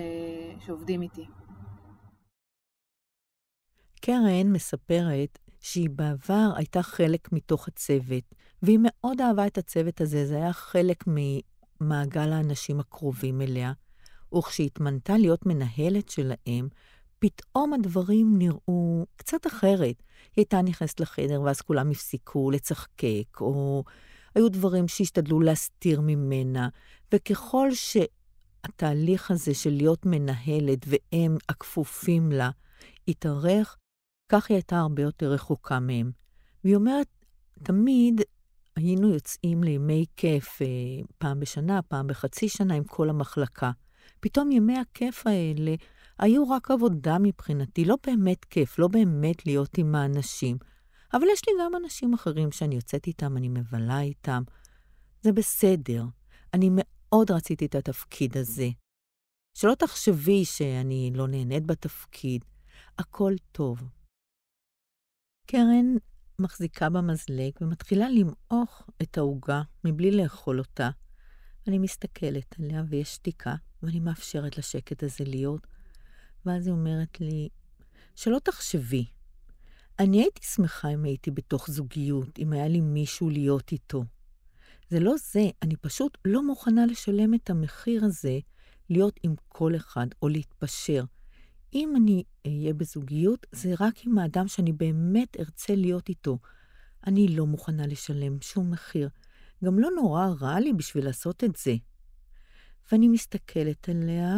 שעובדים 0.61 1.03
איתי. 1.03 1.27
קרן 4.01 4.53
מספרת 4.53 5.39
שהיא 5.61 5.91
בעבר 5.91 6.51
הייתה 6.57 6.83
חלק 6.83 7.33
מתוך 7.33 7.69
הצוות, 7.69 8.35
והיא 8.63 8.79
מאוד 8.83 9.21
אהבה 9.21 9.47
את 9.47 9.59
הצוות 9.59 10.01
הזה, 10.01 10.27
זה 10.27 10.37
היה 10.37 10.53
חלק 10.53 11.05
ממעגל 11.07 12.33
האנשים 12.33 12.81
הקרובים 12.81 13.41
אליה. 13.41 13.73
וכשהתמנתה 14.35 15.19
להיות 15.19 15.47
מנהלת 15.47 16.09
שלהם, 16.09 16.69
פתאום 17.19 17.73
הדברים 17.73 18.39
נראו 18.39 19.07
קצת 19.17 19.47
אחרת. 19.47 20.03
היא 20.23 20.37
הייתה 20.37 20.63
נכנסת 20.63 21.01
לחדר 21.01 21.43
ואז 21.43 21.61
כולם 21.61 21.91
הפסיקו 21.91 22.51
לצחקק, 22.51 23.41
או 23.41 23.85
היו 24.35 24.49
דברים 24.49 24.89
שהשתדלו 24.89 25.41
להסתיר 25.41 26.01
ממנה, 26.01 26.69
וככל 27.15 27.69
שהתהליך 27.75 29.31
הזה 29.31 29.55
של 29.55 29.71
להיות 29.71 30.07
מנהלת 30.07 30.87
והם 30.87 31.37
הכפופים 31.49 32.33
לה 32.33 32.51
התארך, 33.09 33.77
כך 34.31 34.51
היא 34.51 34.57
הייתה 34.57 34.79
הרבה 34.79 35.03
יותר 35.03 35.33
רחוקה 35.33 35.81
מהם. 35.81 36.11
והיא 36.65 36.77
אומרת, 36.77 37.07
תמיד 37.63 38.21
היינו 38.77 39.15
יוצאים 39.15 39.65
לימי 39.65 40.05
כיף 40.17 40.63
אה, 40.63 40.67
פעם 41.19 41.41
בשנה, 41.41 41.83
פעם 41.83 42.07
בחצי 42.07 42.49
שנה 42.49 42.75
עם 42.75 42.85
כל 42.85 43.11
המחלקה. 43.11 43.71
פתאום 44.21 44.53
ימי 44.53 44.79
הכיף 44.79 45.27
האלה 45.27 45.75
היו 46.19 46.51
רק 46.51 46.71
עבודה 46.71 47.17
מבחינתי, 47.19 47.85
לא 47.85 47.97
באמת 48.07 48.45
כיף, 48.45 48.79
לא 48.79 48.89
באמת 48.89 49.47
להיות 49.47 49.79
עם 49.79 49.95
האנשים. 49.95 50.57
אבל 51.13 51.25
יש 51.33 51.43
לי 51.49 51.53
גם 51.61 51.73
אנשים 51.85 52.15
אחרים 52.15 52.53
שאני 52.53 52.75
יוצאת 52.75 53.07
איתם, 53.07 53.37
אני 53.37 53.49
מבלה 53.49 54.01
איתם. 54.01 54.43
זה 55.23 55.33
בסדר. 55.33 56.05
אני 56.55 56.71
מאוד 56.73 57.31
רציתי 57.31 57.67
את 57.67 57.75
התפקיד 57.75 58.37
הזה. 58.37 58.69
שלא 59.55 59.75
תחשבי 59.75 60.45
שאני 60.45 61.11
לא 61.15 61.29
נהנית 61.29 61.67
בתפקיד. 61.67 62.45
הכל 62.99 63.35
טוב. 63.53 63.83
קרן 65.51 65.97
מחזיקה 66.39 66.89
במזלג 66.89 67.51
ומתחילה 67.61 68.07
למעוך 68.11 68.91
את 69.03 69.19
העוגה 69.19 69.63
מבלי 69.85 70.11
לאכול 70.11 70.59
אותה. 70.59 70.91
אני 71.69 71.79
מסתכלת 71.79 72.55
עליה 72.59 72.83
ויש 72.89 73.15
שתיקה, 73.15 73.55
ואני 73.83 74.01
מאפשרת 74.01 74.59
לשקט 74.59 75.03
הזה 75.03 75.25
להיות. 75.25 75.67
ואז 76.47 76.67
היא 76.67 76.73
אומרת 76.73 77.21
לי, 77.21 77.49
שלא 78.17 78.39
תחשבי, 78.39 79.05
אני 79.99 80.23
הייתי 80.23 80.47
שמחה 80.47 80.89
אם 80.89 81.05
הייתי 81.05 81.31
בתוך 81.31 81.71
זוגיות, 81.71 82.39
אם 82.39 82.53
היה 82.53 82.69
לי 82.69 82.81
מישהו 82.81 83.31
להיות 83.31 83.73
איתו. 83.73 84.05
זה 84.89 85.01
לא 85.01 85.15
זה, 85.33 85.45
אני 85.63 85.77
פשוט 85.77 86.19
לא 86.25 86.47
מוכנה 86.47 86.87
לשלם 86.87 87.35
את 87.35 87.51
המחיר 87.51 88.05
הזה 88.05 88.39
להיות 88.91 89.21
עם 89.23 89.35
כל 89.49 89.77
אחד 89.77 90.07
או 90.23 90.29
להתפשר. 90.29 91.05
אם 91.75 91.97
אני 91.97 92.25
אהיה 92.47 92.75
בזוגיות, 92.75 93.47
זה 93.53 93.75
רק 93.81 94.07
עם 94.07 94.19
האדם 94.19 94.49
שאני 94.49 94.73
באמת 94.73 95.37
ארצה 95.41 95.75
להיות 95.75 96.09
איתו. 96.09 96.39
אני 97.07 97.29
לא 97.29 97.47
מוכנה 97.47 97.87
לשלם 97.87 98.41
שום 98.41 98.71
מחיר. 98.71 99.09
גם 99.65 99.79
לא 99.79 99.89
נורא 99.97 100.27
רע 100.41 100.61
לי 100.61 100.73
בשביל 100.73 101.05
לעשות 101.05 101.45
את 101.45 101.57
זה. 101.57 101.75
ואני 102.93 103.09
מסתכלת 103.09 103.89
עליה, 103.89 104.37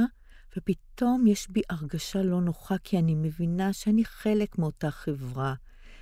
ופתאום 0.57 1.27
יש 1.27 1.51
בי 1.51 1.63
הרגשה 1.71 2.23
לא 2.23 2.41
נוחה, 2.41 2.79
כי 2.85 2.99
אני 2.99 3.15
מבינה 3.15 3.73
שאני 3.73 4.05
חלק 4.05 4.59
מאותה 4.59 4.91
חברה, 4.91 5.55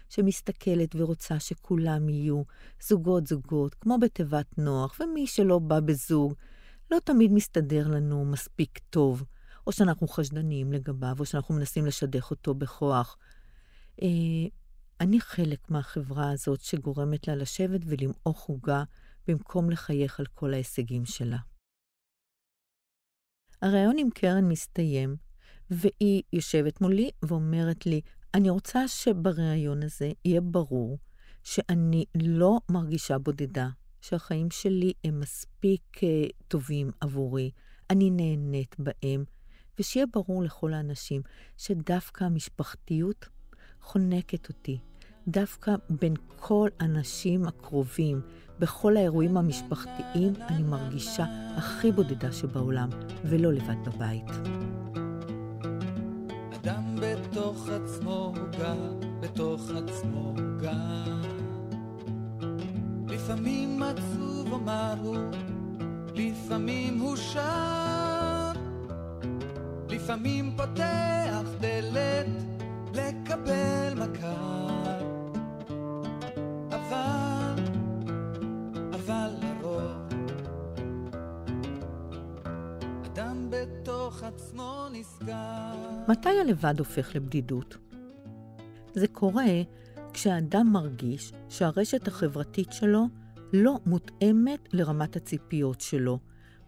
שמסתכלת 0.08 0.96
ורוצה 0.96 1.40
שכולם 1.40 2.08
יהיו 2.08 2.42
זוגות-זוגות, 2.88 3.74
כמו 3.74 3.98
בתיבת 3.98 4.58
נוח, 4.58 5.00
ומי 5.00 5.26
שלא 5.26 5.58
בא 5.58 5.80
בזוג, 5.80 6.34
לא 6.90 6.98
תמיד 7.04 7.32
מסתדר 7.32 7.88
לנו 7.88 8.24
מספיק 8.24 8.78
טוב. 8.78 9.24
או 9.66 9.72
שאנחנו 9.72 10.08
חשדניים 10.08 10.72
לגביו, 10.72 11.16
או 11.18 11.26
שאנחנו 11.26 11.54
מנסים 11.54 11.86
לשדך 11.86 12.30
אותו 12.30 12.54
בכוח. 12.54 13.18
אה, 14.02 14.08
אני 15.00 15.20
חלק 15.20 15.70
מהחברה 15.70 16.30
הזאת 16.30 16.60
שגורמת 16.60 17.28
לה 17.28 17.34
לשבת 17.34 17.80
ולמעוך 17.84 18.44
עוגה 18.48 18.84
במקום 19.26 19.70
לחייך 19.70 20.20
על 20.20 20.26
כל 20.26 20.54
ההישגים 20.54 21.04
שלה. 21.04 21.38
הריאיון 23.62 23.98
עם 23.98 24.10
קרן 24.10 24.48
מסתיים, 24.48 25.16
והיא 25.70 26.22
יושבת 26.32 26.80
מולי 26.80 27.10
ואומרת 27.22 27.86
לי, 27.86 28.00
אני 28.34 28.50
רוצה 28.50 28.88
שבריאיון 28.88 29.82
הזה 29.82 30.12
יהיה 30.24 30.40
ברור 30.40 30.98
שאני 31.42 32.04
לא 32.22 32.58
מרגישה 32.70 33.18
בודדה, 33.18 33.68
שהחיים 34.00 34.50
שלי 34.50 34.92
הם 35.04 35.20
מספיק 35.20 35.82
uh, 35.96 36.32
טובים 36.48 36.90
עבורי, 37.00 37.50
אני 37.90 38.10
נהנית 38.10 38.76
בהם, 38.78 39.24
ושיהיה 39.80 40.06
ברור 40.12 40.42
לכל 40.42 40.74
האנשים 40.74 41.22
שדווקא 41.56 42.24
המשפחתיות 42.24 43.28
חונקת 43.82 44.48
אותי. 44.48 44.78
דווקא 45.28 45.74
בין 45.90 46.14
כל 46.36 46.68
האנשים 46.80 47.46
הקרובים, 47.46 48.20
בכל 48.58 48.96
האירועים 48.96 49.36
המשפחתיים, 49.36 50.32
אני 50.48 50.62
מרגישה 50.62 51.24
הכי 51.56 51.92
בודדה 51.92 52.32
שבעולם, 52.32 52.88
ולא 53.24 53.52
לבד 53.52 53.88
בבית. 53.88 54.30
אדם 56.54 56.96
בתוך 57.00 57.68
עצמו 57.68 58.34
גר, 58.58 58.92
בתוך 59.20 59.70
עצמו 59.70 60.34
גר. 60.60 61.22
לפעמים 63.08 63.82
עצוב 63.82 64.54
אמר 64.54 64.94
הוא, 65.02 65.16
לפעמים 66.14 66.98
הוא 66.98 67.16
שר. 67.16 67.89
לפעמים 70.10 70.56
פותח 70.56 71.42
דלת 71.60 72.26
לקבל 72.94 73.94
מכה. 73.96 74.98
אבל, 76.68 77.64
אבל 78.94 79.30
לרוב, 79.40 80.08
אדם 83.06 83.50
בתוך 83.50 84.22
עצמו 84.22 84.86
נסגר. 84.92 85.74
מתי 86.08 86.40
הלבד 86.40 86.78
הופך 86.78 87.16
לבדידות? 87.16 87.76
זה 88.94 89.08
קורה 89.08 89.62
כשאדם 90.12 90.66
מרגיש 90.72 91.32
שהרשת 91.48 92.08
החברתית 92.08 92.72
שלו 92.72 93.06
לא 93.52 93.78
מותאמת 93.86 94.68
לרמת 94.72 95.16
הציפיות 95.16 95.80
שלו, 95.80 96.18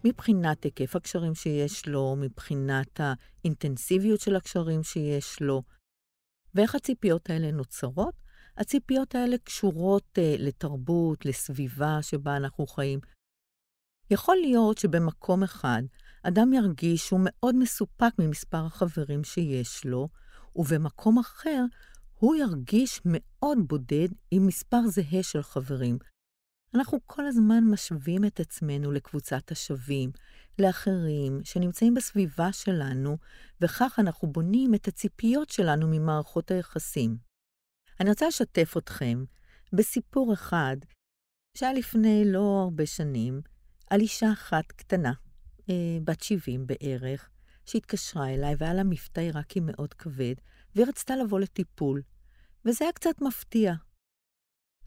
מבחינת 0.05 0.63
היקף 0.63 0.95
הקשרים 0.95 1.35
שיש 1.35 1.87
לו, 1.87 2.15
מבחינת 2.19 2.99
האינטנסיביות 2.99 4.19
של 4.19 4.35
הקשרים 4.35 4.83
שיש 4.83 5.41
לו. 5.41 5.63
ואיך 6.55 6.75
הציפיות 6.75 7.29
האלה 7.29 7.51
נוצרות? 7.51 8.15
הציפיות 8.57 9.15
האלה 9.15 9.37
קשורות 9.37 10.17
uh, 10.17 10.41
לתרבות, 10.41 11.25
לסביבה 11.25 11.97
שבה 12.01 12.37
אנחנו 12.37 12.67
חיים. 12.67 12.99
יכול 14.11 14.35
להיות 14.35 14.77
שבמקום 14.77 15.43
אחד 15.43 15.81
אדם 16.23 16.53
ירגיש 16.53 17.07
שהוא 17.07 17.19
מאוד 17.23 17.55
מסופק 17.55 18.11
ממספר 18.19 18.65
החברים 18.65 19.23
שיש 19.23 19.85
לו, 19.85 20.09
ובמקום 20.55 21.19
אחר 21.19 21.63
הוא 22.19 22.35
ירגיש 22.35 23.01
מאוד 23.05 23.57
בודד 23.67 24.07
עם 24.31 24.47
מספר 24.47 24.81
זהה 24.87 25.23
של 25.23 25.41
חברים. 25.41 25.97
אנחנו 26.75 26.99
כל 27.05 27.25
הזמן 27.25 27.63
משווים 27.63 28.25
את 28.25 28.39
עצמנו 28.39 28.91
לקבוצת 28.91 29.51
השווים, 29.51 30.11
לאחרים 30.59 31.41
שנמצאים 31.43 31.93
בסביבה 31.93 32.53
שלנו, 32.53 33.17
וכך 33.61 33.99
אנחנו 33.99 34.31
בונים 34.31 34.75
את 34.75 34.87
הציפיות 34.87 35.49
שלנו 35.49 35.87
ממערכות 35.87 36.51
היחסים. 36.51 37.17
אני 37.99 38.09
רוצה 38.09 38.27
לשתף 38.27 38.73
אתכם 38.77 39.23
בסיפור 39.73 40.33
אחד 40.33 40.77
שהיה 41.57 41.73
לפני 41.73 42.23
לא 42.25 42.61
הרבה 42.63 42.85
שנים, 42.85 43.41
על 43.89 43.99
אישה 43.99 44.31
אחת 44.31 44.71
קטנה, 44.71 45.13
אה, 45.69 45.97
בת 46.03 46.21
70 46.21 46.67
בערך, 46.67 47.29
שהתקשרה 47.65 48.29
אליי 48.29 48.55
והיה 48.57 48.73
לה 48.73 48.83
מבטא 48.83 49.19
עיראקי 49.19 49.59
מאוד 49.59 49.93
כבד, 49.93 50.35
והיא 50.75 50.87
רצתה 50.87 51.15
לבוא 51.15 51.39
לטיפול. 51.39 52.01
וזה 52.65 52.85
היה 52.85 52.91
קצת 52.91 53.21
מפתיע. 53.21 53.73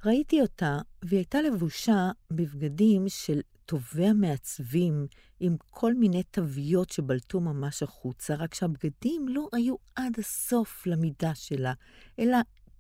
ראיתי 0.04 0.40
אותה, 0.40 0.78
והיא 1.02 1.18
הייתה 1.18 1.42
לבושה 1.42 2.10
בבגדים 2.30 3.08
של 3.08 3.40
טובי 3.66 4.06
המעצבים, 4.06 5.06
עם 5.40 5.56
כל 5.70 5.94
מיני 5.94 6.22
תוויות 6.22 6.90
שבלטו 6.90 7.40
ממש 7.40 7.82
החוצה, 7.82 8.34
רק 8.34 8.54
שהבגדים 8.54 9.28
לא 9.28 9.48
היו 9.52 9.74
עד 9.94 10.18
הסוף 10.18 10.86
למידה 10.86 11.34
שלה, 11.34 11.72
אלא 12.18 12.38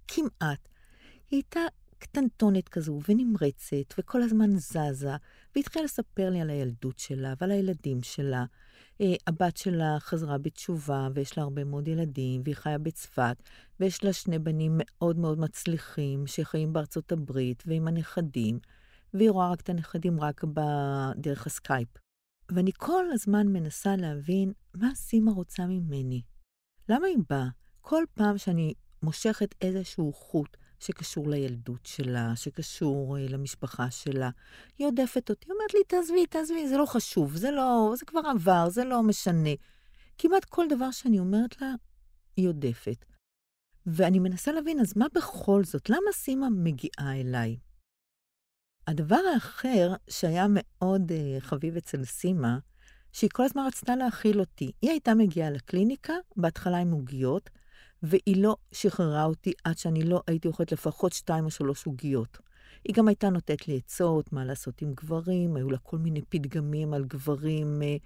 כמעט. 0.08 0.68
היא 1.30 1.36
הייתה 1.36 1.60
קטנטונת 1.98 2.68
כזו 2.68 3.00
ונמרצת, 3.08 3.94
וכל 3.98 4.22
הזמן 4.22 4.50
זזה, 4.56 5.16
והתחילה 5.56 5.84
לספר 5.84 6.30
לי 6.30 6.40
על 6.40 6.50
הילדות 6.50 6.98
שלה 6.98 7.34
ועל 7.40 7.50
הילדים 7.50 8.02
שלה. 8.02 8.44
אה, 9.00 9.14
הבת 9.26 9.56
שלה 9.56 9.96
חזרה 10.00 10.38
בתשובה, 10.38 11.08
ויש 11.14 11.38
לה 11.38 11.42
הרבה 11.44 11.64
מאוד 11.64 11.88
ילדים, 11.88 12.40
והיא 12.44 12.54
חיה 12.54 12.78
בצפת, 12.78 13.36
ויש 13.80 14.04
לה 14.04 14.12
שני 14.12 14.38
בנים 14.38 14.72
מאוד 14.78 15.18
מאוד 15.18 15.38
מצליחים, 15.38 16.26
שחיים 16.26 16.72
בארצות 16.72 17.12
הברית, 17.12 17.62
ועם 17.66 17.88
הנכדים, 17.88 18.58
והיא 19.14 19.30
רואה 19.30 19.52
רק 19.52 19.60
את 19.60 19.68
הנכדים 19.68 20.20
רק 20.20 20.44
בדרך 20.44 21.46
הסקייפ. 21.46 21.88
ואני 22.48 22.70
כל 22.76 23.04
הזמן 23.12 23.46
מנסה 23.46 23.96
להבין 23.96 24.52
מה 24.74 24.94
סימה 24.94 25.32
רוצה 25.32 25.66
ממני. 25.66 26.22
למה 26.88 27.06
היא 27.06 27.18
באה? 27.30 27.48
כל 27.80 28.04
פעם 28.14 28.38
שאני 28.38 28.74
מושכת 29.02 29.54
איזשהו 29.60 30.12
חוט 30.12 30.56
שקשור 30.86 31.28
לילדות 31.28 31.86
שלה, 31.86 32.36
שקשור 32.36 33.16
uh, 33.16 33.32
למשפחה 33.32 33.90
שלה. 33.90 34.30
היא 34.78 34.86
הודפת 34.86 35.30
אותי, 35.30 35.50
אומרת 35.50 35.74
לי, 35.74 35.80
תעזבי, 35.88 36.26
תעזבי, 36.26 36.68
זה 36.68 36.76
לא 36.76 36.86
חשוב, 36.86 37.36
זה 37.36 37.50
לא, 37.50 37.94
זה 37.98 38.06
כבר 38.06 38.20
עבר, 38.34 38.68
זה 38.68 38.84
לא 38.84 39.02
משנה. 39.02 39.50
כמעט 40.18 40.44
כל 40.44 40.66
דבר 40.68 40.90
שאני 40.90 41.18
אומרת 41.18 41.60
לה, 41.60 41.74
היא 42.36 42.48
הודפת. 42.48 43.04
ואני 43.86 44.18
מנסה 44.18 44.52
להבין, 44.52 44.80
אז 44.80 44.96
מה 44.96 45.06
בכל 45.14 45.64
זאת? 45.64 45.90
למה 45.90 46.12
סימה 46.12 46.50
מגיעה 46.50 47.20
אליי? 47.20 47.56
הדבר 48.86 49.20
האחר 49.34 49.94
שהיה 50.10 50.46
מאוד 50.50 51.10
uh, 51.10 51.40
חביב 51.40 51.76
אצל 51.76 52.04
סימה, 52.04 52.58
שהיא 53.12 53.30
כל 53.32 53.42
הזמן 53.42 53.62
רצתה 53.66 53.96
להכיל 53.96 54.40
אותי. 54.40 54.72
היא 54.82 54.90
הייתה 54.90 55.14
מגיעה 55.14 55.50
לקליניקה, 55.50 56.14
בהתחלה 56.36 56.78
עם 56.78 56.90
עוגיות, 56.90 57.50
והיא 58.02 58.42
לא 58.42 58.56
שחררה 58.72 59.24
אותי 59.24 59.52
עד 59.64 59.78
שאני 59.78 60.02
לא 60.02 60.22
הייתי 60.26 60.48
אוכלת 60.48 60.72
לפחות 60.72 61.12
שתיים 61.12 61.44
או 61.44 61.50
שלוש 61.50 61.86
עוגיות. 61.86 62.38
היא 62.84 62.94
גם 62.94 63.08
הייתה 63.08 63.30
נותנת 63.30 63.68
לי 63.68 63.76
עצות, 63.76 64.32
מה 64.32 64.44
לעשות 64.44 64.82
עם 64.82 64.92
גברים, 64.94 65.56
היו 65.56 65.70
לה 65.70 65.78
כל 65.78 65.98
מיני 65.98 66.22
פתגמים 66.28 66.94
על 66.94 67.04
גברים 67.04 67.82
אה, 67.82 67.96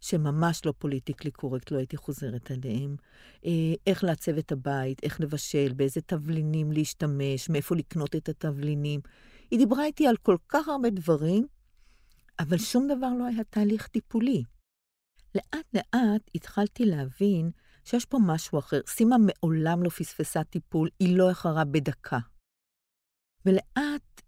שממש 0.00 0.66
לא 0.66 0.74
פוליטיקלי 0.78 1.30
קורקט, 1.30 1.70
לא 1.70 1.78
הייתי 1.78 1.96
חוזרת 1.96 2.50
עליהם. 2.50 2.96
אה, 3.44 3.74
איך 3.86 4.04
לעצב 4.04 4.38
את 4.38 4.52
הבית, 4.52 5.04
איך 5.04 5.20
לבשל, 5.20 5.72
באיזה 5.76 6.00
תבלינים 6.00 6.72
להשתמש, 6.72 7.48
מאיפה 7.48 7.76
לקנות 7.76 8.16
את 8.16 8.28
התבלינים. 8.28 9.00
היא 9.50 9.58
דיברה 9.58 9.84
איתי 9.84 10.06
על 10.06 10.16
כל 10.16 10.36
כך 10.48 10.68
הרבה 10.68 10.90
דברים, 10.90 11.46
אבל 12.38 12.58
שום 12.58 12.88
דבר 12.88 13.08
לא 13.18 13.24
היה 13.24 13.44
תהליך 13.44 13.86
טיפולי. 13.86 14.42
לאט-לאט 15.34 16.30
התחלתי 16.34 16.84
להבין 16.84 17.50
שיש 17.88 18.04
פה 18.04 18.18
משהו 18.26 18.58
אחר. 18.58 18.80
סימה 18.86 19.16
מעולם 19.18 19.82
לא 19.82 19.88
פספסה 19.88 20.44
טיפול, 20.44 20.88
היא 21.00 21.18
לא 21.18 21.28
איחרה 21.28 21.64
בדקה. 21.64 22.18
ולאט 23.46 24.22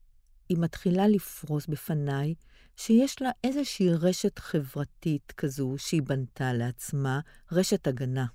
היא 0.48 0.58
מתחילה 0.60 1.08
לפרוס 1.08 1.66
בפניי 1.66 2.34
שיש 2.76 3.22
לה 3.22 3.30
איזושהי 3.44 3.94
רשת 3.94 4.38
חברתית 4.38 5.32
כזו 5.36 5.74
שהיא 5.78 6.02
בנתה 6.02 6.52
לעצמה, 6.52 7.20
רשת 7.52 7.86
הגנה. 7.86 8.26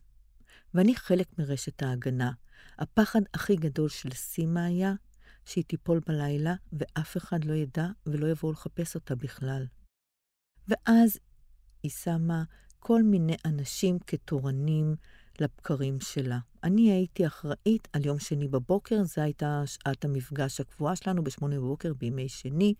ואני 0.73 0.95
חלק 0.95 1.27
מרשת 1.39 1.83
ההגנה. 1.83 2.31
הפחד 2.77 3.21
הכי 3.33 3.55
גדול 3.55 3.89
של 3.89 4.11
סימה 4.11 4.65
היה 4.65 4.93
שהיא 5.45 5.63
תיפול 5.63 5.99
בלילה 6.07 6.55
ואף 6.73 7.17
אחד 7.17 7.45
לא 7.45 7.53
ידע 7.53 7.87
ולא 8.05 8.27
יבואו 8.27 8.51
לחפש 8.51 8.95
אותה 8.95 9.15
בכלל. 9.15 9.65
ואז 10.67 11.19
היא 11.83 11.91
שמה 11.91 12.43
כל 12.79 13.03
מיני 13.03 13.35
אנשים 13.45 13.99
כתורנים 14.07 14.95
לבקרים 15.41 15.99
שלה. 15.99 16.39
אני 16.63 16.91
הייתי 16.91 17.27
אחראית 17.27 17.87
על 17.93 18.05
יום 18.05 18.19
שני 18.19 18.47
בבוקר, 18.47 19.03
זו 19.03 19.21
הייתה 19.21 19.63
שעת 19.65 20.05
המפגש 20.05 20.59
הקבועה 20.59 20.95
שלנו 20.95 21.23
בשמונה 21.23 21.55
בבוקר 21.55 21.93
בימי 21.93 22.29
שני. 22.29 22.73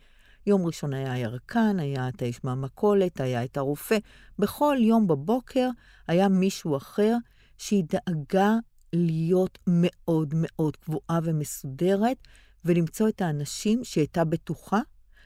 יום 0.48 0.66
ראשון 0.66 0.94
היה 0.94 1.14
הירקן, 1.14 1.80
היה 1.80 2.10
את 2.10 2.22
האיש 2.22 2.44
מהמכולת, 2.44 3.20
היה 3.20 3.44
את 3.44 3.58
הרופא. 3.58 3.98
בכל 4.40 4.78
יום 4.80 5.08
בבוקר 5.08 5.70
היה 6.08 6.30
מישהו 6.30 6.78
אחר 6.78 7.16
שהיא 7.58 7.84
דאגה 7.90 8.54
להיות 8.94 9.60
מאוד 9.68 10.34
מאוד 10.38 10.76
קבועה 10.76 11.20
ומסודרת, 11.24 12.18
ולמצוא 12.66 13.10
את 13.10 13.22
האנשים 13.22 13.84
שהיא 13.84 14.02
הייתה 14.02 14.26
בטוחה 14.26 14.80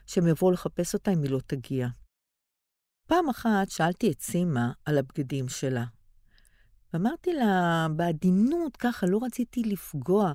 שהם 0.07 0.27
יבואו 0.27 0.51
לחפש 0.51 0.93
אותה 0.93 1.11
אם 1.11 1.23
היא 1.23 1.31
לא 1.31 1.39
תגיע. 1.47 1.87
פעם 3.07 3.29
אחת 3.29 3.69
שאלתי 3.69 4.11
את 4.11 4.21
סימה 4.21 4.71
על 4.85 4.97
הבגדים 4.97 5.47
שלה. 5.47 5.85
ואמרתי 6.93 7.33
לה, 7.33 7.87
בעדינות, 7.95 8.77
ככה, 8.77 9.07
לא 9.07 9.19
רציתי 9.23 9.63
לפגוע. 9.63 10.31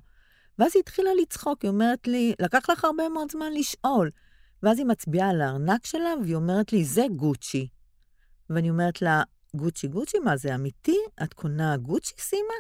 ואז 0.59 0.71
היא 0.75 0.81
התחילה 0.81 1.11
לצחוק, 1.23 1.63
היא 1.63 1.71
אומרת 1.71 2.07
לי, 2.07 2.35
לקח 2.41 2.71
לך 2.71 2.85
הרבה 2.85 3.09
מאוד 3.09 3.31
זמן 3.31 3.53
לשאול. 3.53 4.11
ואז 4.63 4.79
היא 4.79 4.87
מצביעה 4.87 5.31
על 5.31 5.41
הארנק 5.41 5.87
שלה, 5.87 6.11
והיא 6.23 6.35
אומרת 6.35 6.73
לי, 6.73 6.85
זה 6.85 7.05
גוצ'י. 7.17 7.69
ואני 8.51 8.71
אומרת 8.71 9.03
לה, 9.03 9.23
גוצ'י, 9.57 9.89
גוצ'י, 9.89 10.19
מה 10.19 10.37
זה 10.37 10.55
אמיתי? 10.55 10.97
את 11.23 11.35
קונה 11.35 11.77
גוצ'י, 11.77 12.15
סימה? 12.19 12.55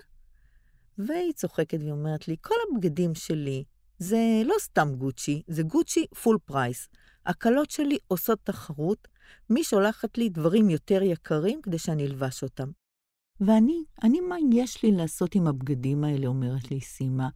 והיא 0.99 1.33
צוחקת 1.33 1.79
והיא 1.81 1.93
אומרת 1.93 2.29
לי, 2.29 2.37
כל 2.41 2.55
הבגדים 2.69 3.15
שלי 3.15 3.65
זה 3.99 4.19
לא 4.45 4.55
סתם 4.61 4.95
גוצ'י, 4.95 5.43
זה 5.49 5.63
גוצ'י 5.63 6.07
full 6.23 6.39
price. 6.45 6.89
הכלות 7.27 7.71
שלי 7.71 7.99
עושות 8.09 8.39
תחרות, 8.45 9.09
מי 9.51 9.65
שולחת 9.65 10.19
לי 10.19 10.29
דברים 10.29 10.71
יותר 10.71 11.03
יקרים 11.03 11.63
כדי 11.63 11.79
שאני 11.79 12.07
אלבש 12.07 12.43
אותם. 12.43 12.71
ואני, 13.41 13.85
אני, 14.03 14.21
מה 14.21 14.37
יש 14.53 14.83
לי 14.83 14.93
לעשות 14.93 15.35
עם 15.35 15.47
הבגדים 15.47 16.05
האלה, 16.05 16.27
אומרת 16.27 16.71
לי 16.71 16.81
סימה, 16.81 17.29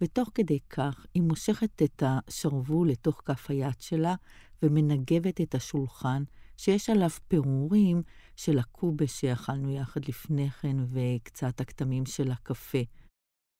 ותוך 0.00 0.30
כדי 0.34 0.58
כך 0.70 1.06
היא 1.14 1.22
מושכת 1.22 1.82
את 1.82 2.02
השרוול 2.06 2.90
לתוך 2.90 3.22
כף 3.24 3.50
היד 3.50 3.80
שלה 3.80 4.14
ומנגבת 4.62 5.40
את 5.40 5.54
השולחן, 5.54 6.22
שיש 6.56 6.90
עליו 6.90 7.10
פירורים 7.28 8.02
של 8.36 8.58
הקובה 8.58 9.06
שאכלנו 9.06 9.70
יחד 9.70 10.00
לפני 10.08 10.50
כן 10.50 10.76
וקצת 10.88 11.60
הכתמים 11.60 12.06
של 12.06 12.30
הקפה. 12.30 12.78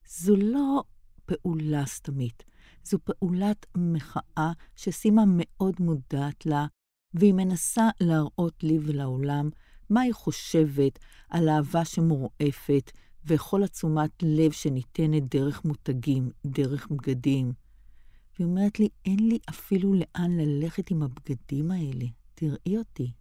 זו 0.09 0.37
לא 0.37 0.83
פעולה 1.27 1.87
סתמית, 1.87 2.45
זו 2.85 2.99
פעולת 3.05 3.67
מחאה 3.77 4.53
שסימה 4.77 5.23
מאוד 5.27 5.75
מודעת 5.81 6.47
לה, 6.47 6.67
והיא 7.15 7.35
מנסה 7.35 7.89
להראות 8.01 8.63
לי 8.63 8.79
ולעולם 8.83 9.51
מה 9.91 10.01
היא 10.01 10.15
חושבת 10.15 10.99
על 11.31 11.49
אהבה 11.49 11.85
שמורעפת 11.85 12.91
וכל 13.27 13.63
עצומת 13.65 14.11
לב 14.23 14.53
שניתנת 14.53 15.35
דרך 15.35 15.65
מותגים, 15.65 16.31
דרך 16.47 16.89
בגדים. 16.91 17.53
והיא 18.35 18.47
אומרת 18.47 18.81
לי, 18.81 18.89
אין 19.05 19.29
לי 19.29 19.39
אפילו 19.49 19.95
לאן 19.95 20.31
ללכת 20.41 20.91
עם 20.91 21.03
הבגדים 21.03 21.71
האלה, 21.71 22.05
תראי 22.35 22.79
אותי. 22.79 23.13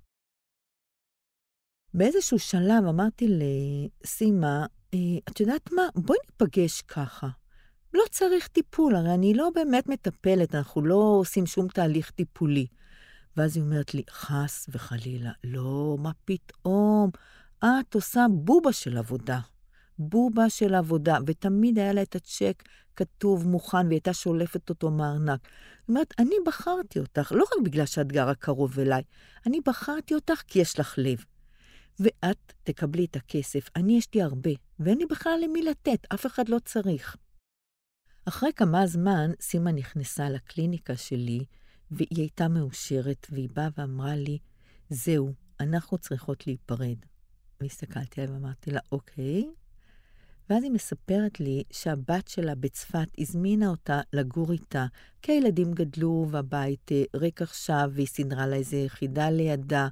באיזשהו 1.94 2.40
שלב 2.40 2.86
אמרתי 2.90 3.28
לסימה, 3.28 4.66
אה, 4.94 5.00
את 5.30 5.40
יודעת 5.40 5.72
מה? 5.72 5.82
בואי 5.96 6.18
ניפגש 6.26 6.82
ככה. 6.82 7.28
לא 7.94 8.04
צריך 8.12 8.48
טיפול, 8.48 8.96
הרי 8.96 9.14
אני 9.14 9.34
לא 9.34 9.50
באמת 9.56 9.90
מטפלת, 9.90 10.56
אנחנו 10.56 10.82
לא 10.82 11.18
עושים 11.20 11.46
שום 11.46 11.68
תהליך 11.68 12.12
טיפולי. 12.12 12.68
ואז 13.38 13.58
היא 13.58 13.64
אומרת 13.64 13.94
לי, 13.94 14.04
חס 14.10 14.70
וחלילה, 14.70 15.32
לא, 15.44 15.98
מה 16.00 16.12
פתאום? 16.26 17.10
את 17.60 17.96
עושה 17.96 18.26
בובה 18.32 18.74
של 18.74 18.98
עבודה. 18.98 19.40
בובה 20.00 20.50
של 20.50 20.76
עבודה, 20.76 21.18
ותמיד 21.28 21.80
היה 21.80 21.94
לה 21.94 22.02
את 22.02 22.16
הצ'ק 22.16 22.64
כתוב, 22.96 23.48
מוכן, 23.48 23.78
והיא 23.78 23.90
הייתה 23.90 24.14
שולפת 24.14 24.70
אותו 24.70 24.92
מהארנק. 24.92 25.40
זאת 25.80 25.90
אומרת, 25.90 26.14
אני 26.20 26.36
בחרתי 26.46 27.00
אותך, 27.00 27.32
לא 27.36 27.44
רק 27.44 27.66
בגלל 27.66 27.86
שאת 27.86 28.08
גרה 28.08 28.36
קרוב 28.36 28.80
אליי, 28.80 29.04
אני 29.46 29.60
בחרתי 29.66 30.16
אותך 30.16 30.42
כי 30.48 30.60
יש 30.60 30.80
לך 30.80 30.94
לב. 30.98 31.26
ואת 32.00 32.54
תקבלי 32.64 33.06
את 33.06 33.16
הכסף. 33.16 33.70
אני, 33.76 33.98
יש 33.98 34.08
לי 34.14 34.22
הרבה, 34.22 34.52
ואין 34.80 34.98
לי 34.98 35.06
בכלל 35.06 35.40
למי 35.44 35.62
לתת, 35.62 36.08
אף 36.14 36.26
אחד 36.26 36.50
לא 36.50 36.58
צריך. 36.66 37.16
אחרי 38.26 38.54
כמה 38.56 38.88
זמן, 38.88 39.32
סימה 39.42 39.72
נכנסה 39.72 40.30
לקליניקה 40.30 40.98
שלי, 40.98 41.46
והיא 41.92 42.08
הייתה 42.18 42.48
מאושרת, 42.48 43.28
והיא 43.32 43.50
באה 43.54 43.68
ואמרה 43.78 44.16
לי, 44.16 44.38
זהו, 44.90 45.34
אנחנו 45.60 45.98
צריכות 45.98 46.48
להיפרד. 46.48 46.98
והסתכלתי 47.62 48.22
עליה 48.22 48.34
ואמרתי 48.34 48.72
לה, 48.72 48.80
אוקיי. 48.92 49.46
ואז 50.50 50.64
היא 50.64 50.72
מספרת 50.72 51.40
לי 51.40 51.64
שהבת 51.72 52.28
שלה 52.28 52.56
בצפת 52.56 53.08
הזמינה 53.18 53.68
אותה 53.68 54.02
לגור 54.14 54.52
איתה, 54.52 54.86
כי 55.22 55.32
הילדים 55.32 55.74
גדלו 55.74 56.28
והבית 56.32 56.92
אה, 56.92 57.04
ריק 57.16 57.42
עכשיו, 57.42 57.92
והיא 57.94 58.08
סידרה 58.08 58.48
לה 58.48 58.56
איזה 58.56 58.78
יחידה 58.78 59.30
לידה. 59.30 59.88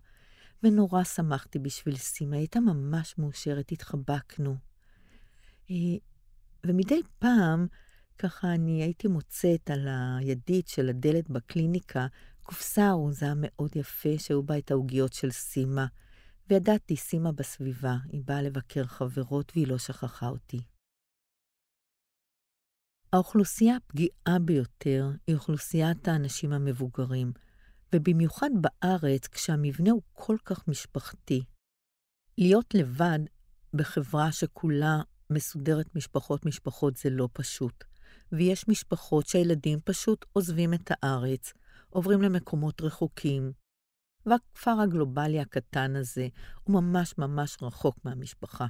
ונורא 0.63 1.03
שמחתי 1.03 1.59
בשביל 1.59 1.95
סימה, 1.95 2.35
הייתה 2.35 2.59
ממש 2.59 3.15
מאושרת, 3.17 3.71
התחבקנו. 3.71 4.55
אה, 5.71 5.75
ומדי 6.65 7.01
פעם, 7.19 7.67
ככה 8.17 8.53
אני 8.53 8.83
הייתי 8.83 9.07
מוצאת 9.07 9.69
על 9.69 9.87
הידית 10.19 10.67
של 10.67 10.89
הדלת 10.89 11.29
בקליניקה 11.29 12.07
קופסה 12.43 12.89
ארוזה 12.89 13.33
מאוד 13.35 13.75
יפה 13.75 14.09
שהיו 14.17 14.43
בה 14.43 14.57
את 14.57 14.71
העוגיות 14.71 15.13
של 15.13 15.31
סימה. 15.31 15.85
וידעתי, 16.49 16.95
סימה 16.95 17.31
בסביבה, 17.31 17.95
היא 18.11 18.21
באה 18.25 18.41
לבקר 18.41 18.83
חברות 18.83 19.51
והיא 19.55 19.67
לא 19.67 19.77
שכחה 19.77 20.27
אותי. 20.27 20.61
האוכלוסייה 23.13 23.75
הפגיעה 23.75 24.39
ביותר 24.45 25.11
היא 25.27 25.35
אוכלוסיית 25.35 26.07
האנשים 26.07 26.53
המבוגרים, 26.53 27.31
ובמיוחד 27.95 28.49
בארץ, 28.61 29.27
כשהמבנה 29.27 29.91
הוא 29.91 30.01
כל 30.13 30.37
כך 30.45 30.67
משפחתי. 30.67 31.43
להיות 32.37 32.73
לבד 32.73 33.19
בחברה 33.73 34.31
שכולה 34.31 35.01
מסודרת 35.29 35.95
משפחות-משפחות 35.95 36.97
זה 36.97 37.09
לא 37.09 37.29
פשוט. 37.33 37.92
ויש 38.33 38.67
משפחות 38.67 39.27
שהילדים 39.27 39.79
פשוט 39.85 40.25
עוזבים 40.33 40.73
את 40.73 40.91
הארץ, 40.91 41.53
עוברים 41.89 42.21
למקומות 42.21 42.81
רחוקים. 42.81 43.51
והכפר 44.25 44.71
הגלובלי 44.83 45.39
הקטן 45.39 45.95
הזה 45.95 46.27
הוא 46.63 46.81
ממש 46.81 47.17
ממש 47.17 47.57
רחוק 47.61 48.05
מהמשפחה. 48.05 48.65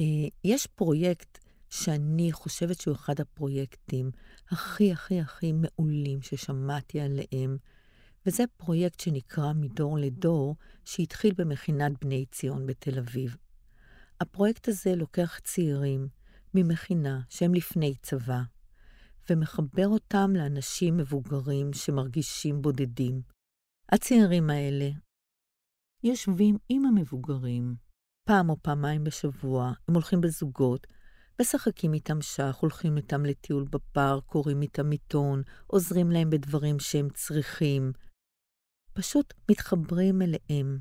אה, 0.00 0.28
יש 0.44 0.66
פרויקט 0.66 1.38
שאני 1.70 2.32
חושבת 2.32 2.80
שהוא 2.80 2.94
אחד 2.94 3.20
הפרויקטים 3.20 4.10
הכי 4.48 4.92
הכי 4.92 5.20
הכי 5.20 5.52
מעולים 5.52 6.22
ששמעתי 6.22 7.00
עליהם, 7.00 7.56
וזה 8.26 8.44
פרויקט 8.56 9.00
שנקרא 9.00 9.52
מדור 9.52 9.98
לדור, 9.98 10.56
שהתחיל 10.84 11.34
במכינת 11.36 12.04
בני 12.04 12.26
ציון 12.26 12.66
בתל 12.66 12.98
אביב. 12.98 13.36
הפרויקט 14.20 14.68
הזה 14.68 14.94
לוקח 14.94 15.38
צעירים 15.44 16.08
ממכינה 16.58 17.20
שהם 17.28 17.54
לפני 17.54 17.94
צבא, 18.02 18.40
ומחבר 19.30 19.88
אותם 19.88 20.30
לאנשים 20.34 20.96
מבוגרים 20.96 21.72
שמרגישים 21.72 22.62
בודדים. 22.62 23.22
הצעירים 23.92 24.50
האלה 24.50 24.90
יושבים 26.02 26.56
עם 26.68 26.84
המבוגרים 26.84 27.74
פעם 28.28 28.50
או 28.50 28.62
פעמיים 28.62 29.04
בשבוע, 29.04 29.72
הם 29.88 29.94
הולכים 29.94 30.20
בזוגות, 30.20 30.86
משחקים 31.40 31.94
איתם 31.94 32.22
שח, 32.22 32.58
הולכים 32.60 32.96
איתם 32.96 33.24
לטיול 33.24 33.64
בפארק, 33.70 34.24
קוראים 34.24 34.62
איתם 34.62 34.90
עיתון, 34.90 35.42
עוזרים 35.66 36.10
להם 36.10 36.30
בדברים 36.30 36.78
שהם 36.78 37.08
צריכים. 37.14 37.92
פשוט 38.92 39.34
מתחברים 39.50 40.22
אליהם. 40.22 40.78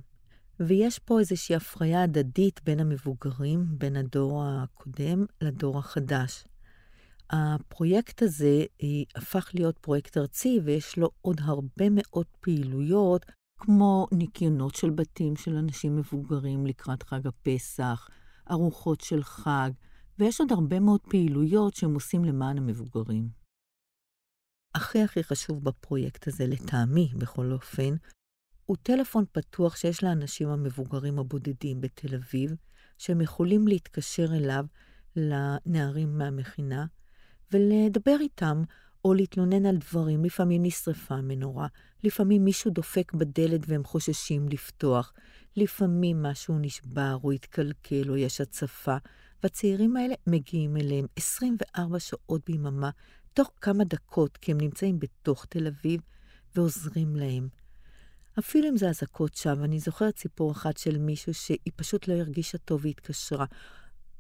ויש 0.60 1.00
פה 1.00 1.20
איזושהי 1.20 1.56
הפריה 1.56 2.04
הדדית 2.04 2.62
בין 2.64 2.80
המבוגרים, 2.80 3.66
בין 3.78 3.96
הדור 3.96 4.44
הקודם 4.46 5.26
לדור 5.42 5.78
החדש. 5.78 6.46
הפרויקט 7.30 8.22
הזה 8.22 8.64
אה, 8.84 8.88
הפך 9.22 9.52
להיות 9.54 9.78
פרויקט 9.78 10.18
ארצי, 10.18 10.60
ויש 10.64 10.98
לו 10.98 11.10
עוד 11.22 11.42
הרבה 11.44 11.86
מאוד 11.90 12.26
פעילויות, 12.40 13.26
כמו 13.60 14.08
ניקיונות 14.12 14.76
של 14.76 14.90
בתים 14.90 15.36
של 15.36 15.56
אנשים 15.56 15.98
מבוגרים 15.98 16.66
לקראת 16.66 17.04
חג 17.04 17.28
הפסח, 17.28 18.08
ארוחות 18.52 19.02
של 19.02 19.24
חג, 19.24 19.70
ויש 20.20 20.40
עוד 20.40 20.52
הרבה 20.52 20.80
מאוד 20.80 21.00
פעילויות 21.10 21.76
שהם 21.76 21.94
עושים 21.94 22.26
למען 22.26 22.58
המבוגרים. 22.58 23.30
הכי 24.76 25.02
הכי 25.02 25.24
חשוב 25.24 25.64
בפרויקט 25.64 26.28
הזה, 26.28 26.48
לטעמי 26.48 27.12
בכל 27.18 27.52
אופן, 27.52 27.96
הוא 28.66 28.78
טלפון 28.84 29.26
פתוח 29.32 29.76
שיש 29.76 30.04
לאנשים 30.04 30.50
המבוגרים 30.50 31.20
הבודדים 31.20 31.82
בתל 31.82 32.16
אביב, 32.16 32.56
שהם 32.98 33.22
יכולים 33.22 33.68
להתקשר 33.68 34.36
אליו, 34.36 34.66
לנערים 35.16 36.18
מהמכינה, 36.18 36.86
ולדבר 37.52 38.18
איתם, 38.20 38.64
או 39.06 39.14
להתלונן 39.14 39.66
על 39.66 39.78
דברים. 39.78 40.26
לפעמים 40.26 40.64
נשרפה 40.64 41.22
מנורה, 41.22 41.68
לפעמים 42.04 42.46
מישהו 42.46 42.72
דופק 42.72 43.14
בדלת 43.14 43.62
והם 43.68 43.84
חוששים 43.84 44.50
לפתוח, 44.50 45.14
לפעמים 45.56 46.24
משהו 46.24 46.60
נשבר 46.60 47.18
או 47.24 47.32
התקלקל 47.32 48.10
או 48.10 48.18
יש 48.18 48.42
הצפה, 48.42 48.98
והצעירים 49.44 49.98
האלה 49.98 50.16
מגיעים 50.28 50.78
אליהם 50.78 51.06
24 51.16 52.00
שעות 52.00 52.42
ביממה, 52.46 52.90
תוך 53.34 53.52
כמה 53.62 53.84
דקות, 53.84 54.38
כי 54.38 54.52
הם 54.52 54.62
נמצאים 54.62 55.00
בתוך 55.00 55.46
תל 55.46 55.68
אביב, 55.68 56.02
ועוזרים 56.56 57.16
להם. 57.16 57.48
אפילו 58.40 58.70
אם 58.70 58.78
זה 58.78 58.90
אזעקות 58.90 59.36
שווא, 59.36 59.66
אני 59.66 59.80
זוכרת 59.80 60.18
סיפור 60.18 60.52
אחד 60.52 60.78
של 60.78 60.98
מישהו 60.98 61.34
שהיא 61.34 61.74
פשוט 61.76 62.08
לא 62.08 62.14
הרגישה 62.14 62.58
טוב 62.58 62.86
והתקשרה. 62.86 63.46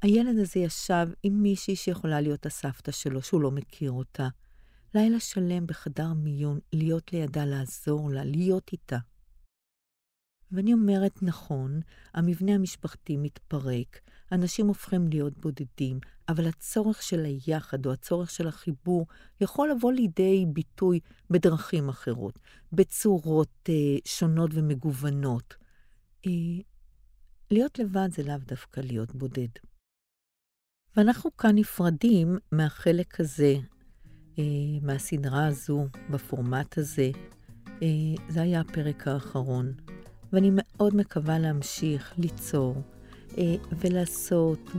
הילד 0.01 0.39
הזה 0.39 0.59
ישב 0.59 1.07
עם 1.23 1.33
מישהי 1.41 1.75
שיכולה 1.75 2.21
להיות 2.21 2.45
הסבתא 2.45 2.91
שלו, 2.91 3.21
שהוא 3.21 3.41
לא 3.41 3.51
מכיר 3.51 3.91
אותה. 3.91 4.27
לילה 4.93 5.19
שלם 5.19 5.67
בחדר 5.67 6.13
מיון, 6.13 6.59
להיות 6.73 7.13
לידה, 7.13 7.45
לעזור 7.45 8.11
לה, 8.11 8.23
להיות 8.23 8.69
איתה. 8.71 8.97
ואני 10.51 10.73
אומרת, 10.73 11.23
נכון, 11.23 11.79
המבנה 12.13 12.55
המשפחתי 12.55 13.17
מתפרק, 13.17 13.99
אנשים 14.31 14.67
הופכים 14.67 15.07
להיות 15.07 15.37
בודדים, 15.37 15.99
אבל 16.29 16.47
הצורך 16.47 17.01
של 17.03 17.25
היחד 17.25 17.85
או 17.85 17.91
הצורך 17.91 18.29
של 18.29 18.47
החיבור 18.47 19.07
יכול 19.41 19.69
לבוא 19.71 19.91
לידי 19.91 20.45
ביטוי 20.47 20.99
בדרכים 21.29 21.89
אחרות, 21.89 22.39
בצורות 22.73 23.69
אה, 23.69 23.97
שונות 24.05 24.51
ומגוונות. 24.53 25.55
אה, 26.27 26.31
להיות 27.51 27.79
לבד 27.79 28.09
זה 28.11 28.23
לאו 28.23 28.37
דווקא 28.37 28.79
להיות 28.79 29.15
בודד. 29.15 29.47
ואנחנו 30.97 31.37
כאן 31.37 31.55
נפרדים 31.55 32.37
מהחלק 32.51 33.19
הזה, 33.19 33.55
אה, 34.39 34.43
מהסדרה 34.81 35.47
הזו, 35.47 35.87
בפורמט 36.09 36.77
הזה. 36.77 37.11
אה, 37.81 37.87
זה 38.29 38.41
היה 38.41 38.59
הפרק 38.59 39.07
האחרון, 39.07 39.73
ואני 40.33 40.51
מאוד 40.53 40.95
מקווה 40.95 41.39
להמשיך 41.39 42.13
ליצור 42.17 42.75
ולעשות 43.79 44.71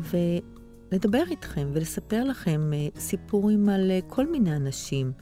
ולדבר 0.93 1.23
איתכם 1.31 1.69
ולספר 1.73 2.25
לכם 2.25 2.71
סיפורים 2.99 3.69
על 3.69 3.91
כל 4.09 4.31
מיני 4.31 4.57
אנשים. 4.57 5.13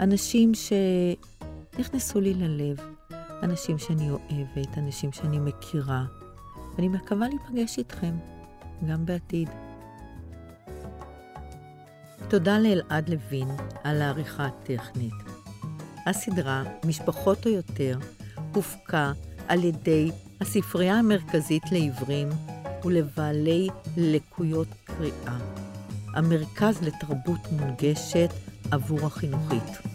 אנשים 0.00 0.52
שנכנסו 0.54 2.20
לי 2.20 2.34
ללב, 2.34 2.76
אנשים 3.42 3.78
שאני 3.78 4.10
אוהבת, 4.10 4.78
אנשים 4.78 5.12
שאני 5.12 5.38
מכירה, 5.38 6.04
ואני 6.76 6.88
מקווה 6.88 7.28
להיפגש 7.28 7.78
איתכם 7.78 8.14
גם 8.88 9.06
בעתיד. 9.06 9.48
תודה 12.28 12.58
לאלעד 12.58 13.08
לוין 13.08 13.48
על 13.84 14.02
העריכה 14.02 14.46
הטכנית. 14.46 15.12
הסדרה, 16.06 16.64
משפחות 16.84 17.46
או 17.46 17.50
יותר, 17.50 17.98
הופקה 18.54 19.12
על 19.48 19.64
ידי 19.64 20.10
הספרייה 20.40 20.94
המרכזית 20.94 21.62
לעיוורים 21.72 22.28
ולבעלי 22.84 23.68
לקויות 23.96 24.68
קריאה, 24.84 25.38
המרכז 26.14 26.82
לתרבות 26.82 27.40
מונגשת 27.52 28.30
עבור 28.70 29.06
החינוכית. 29.06 29.91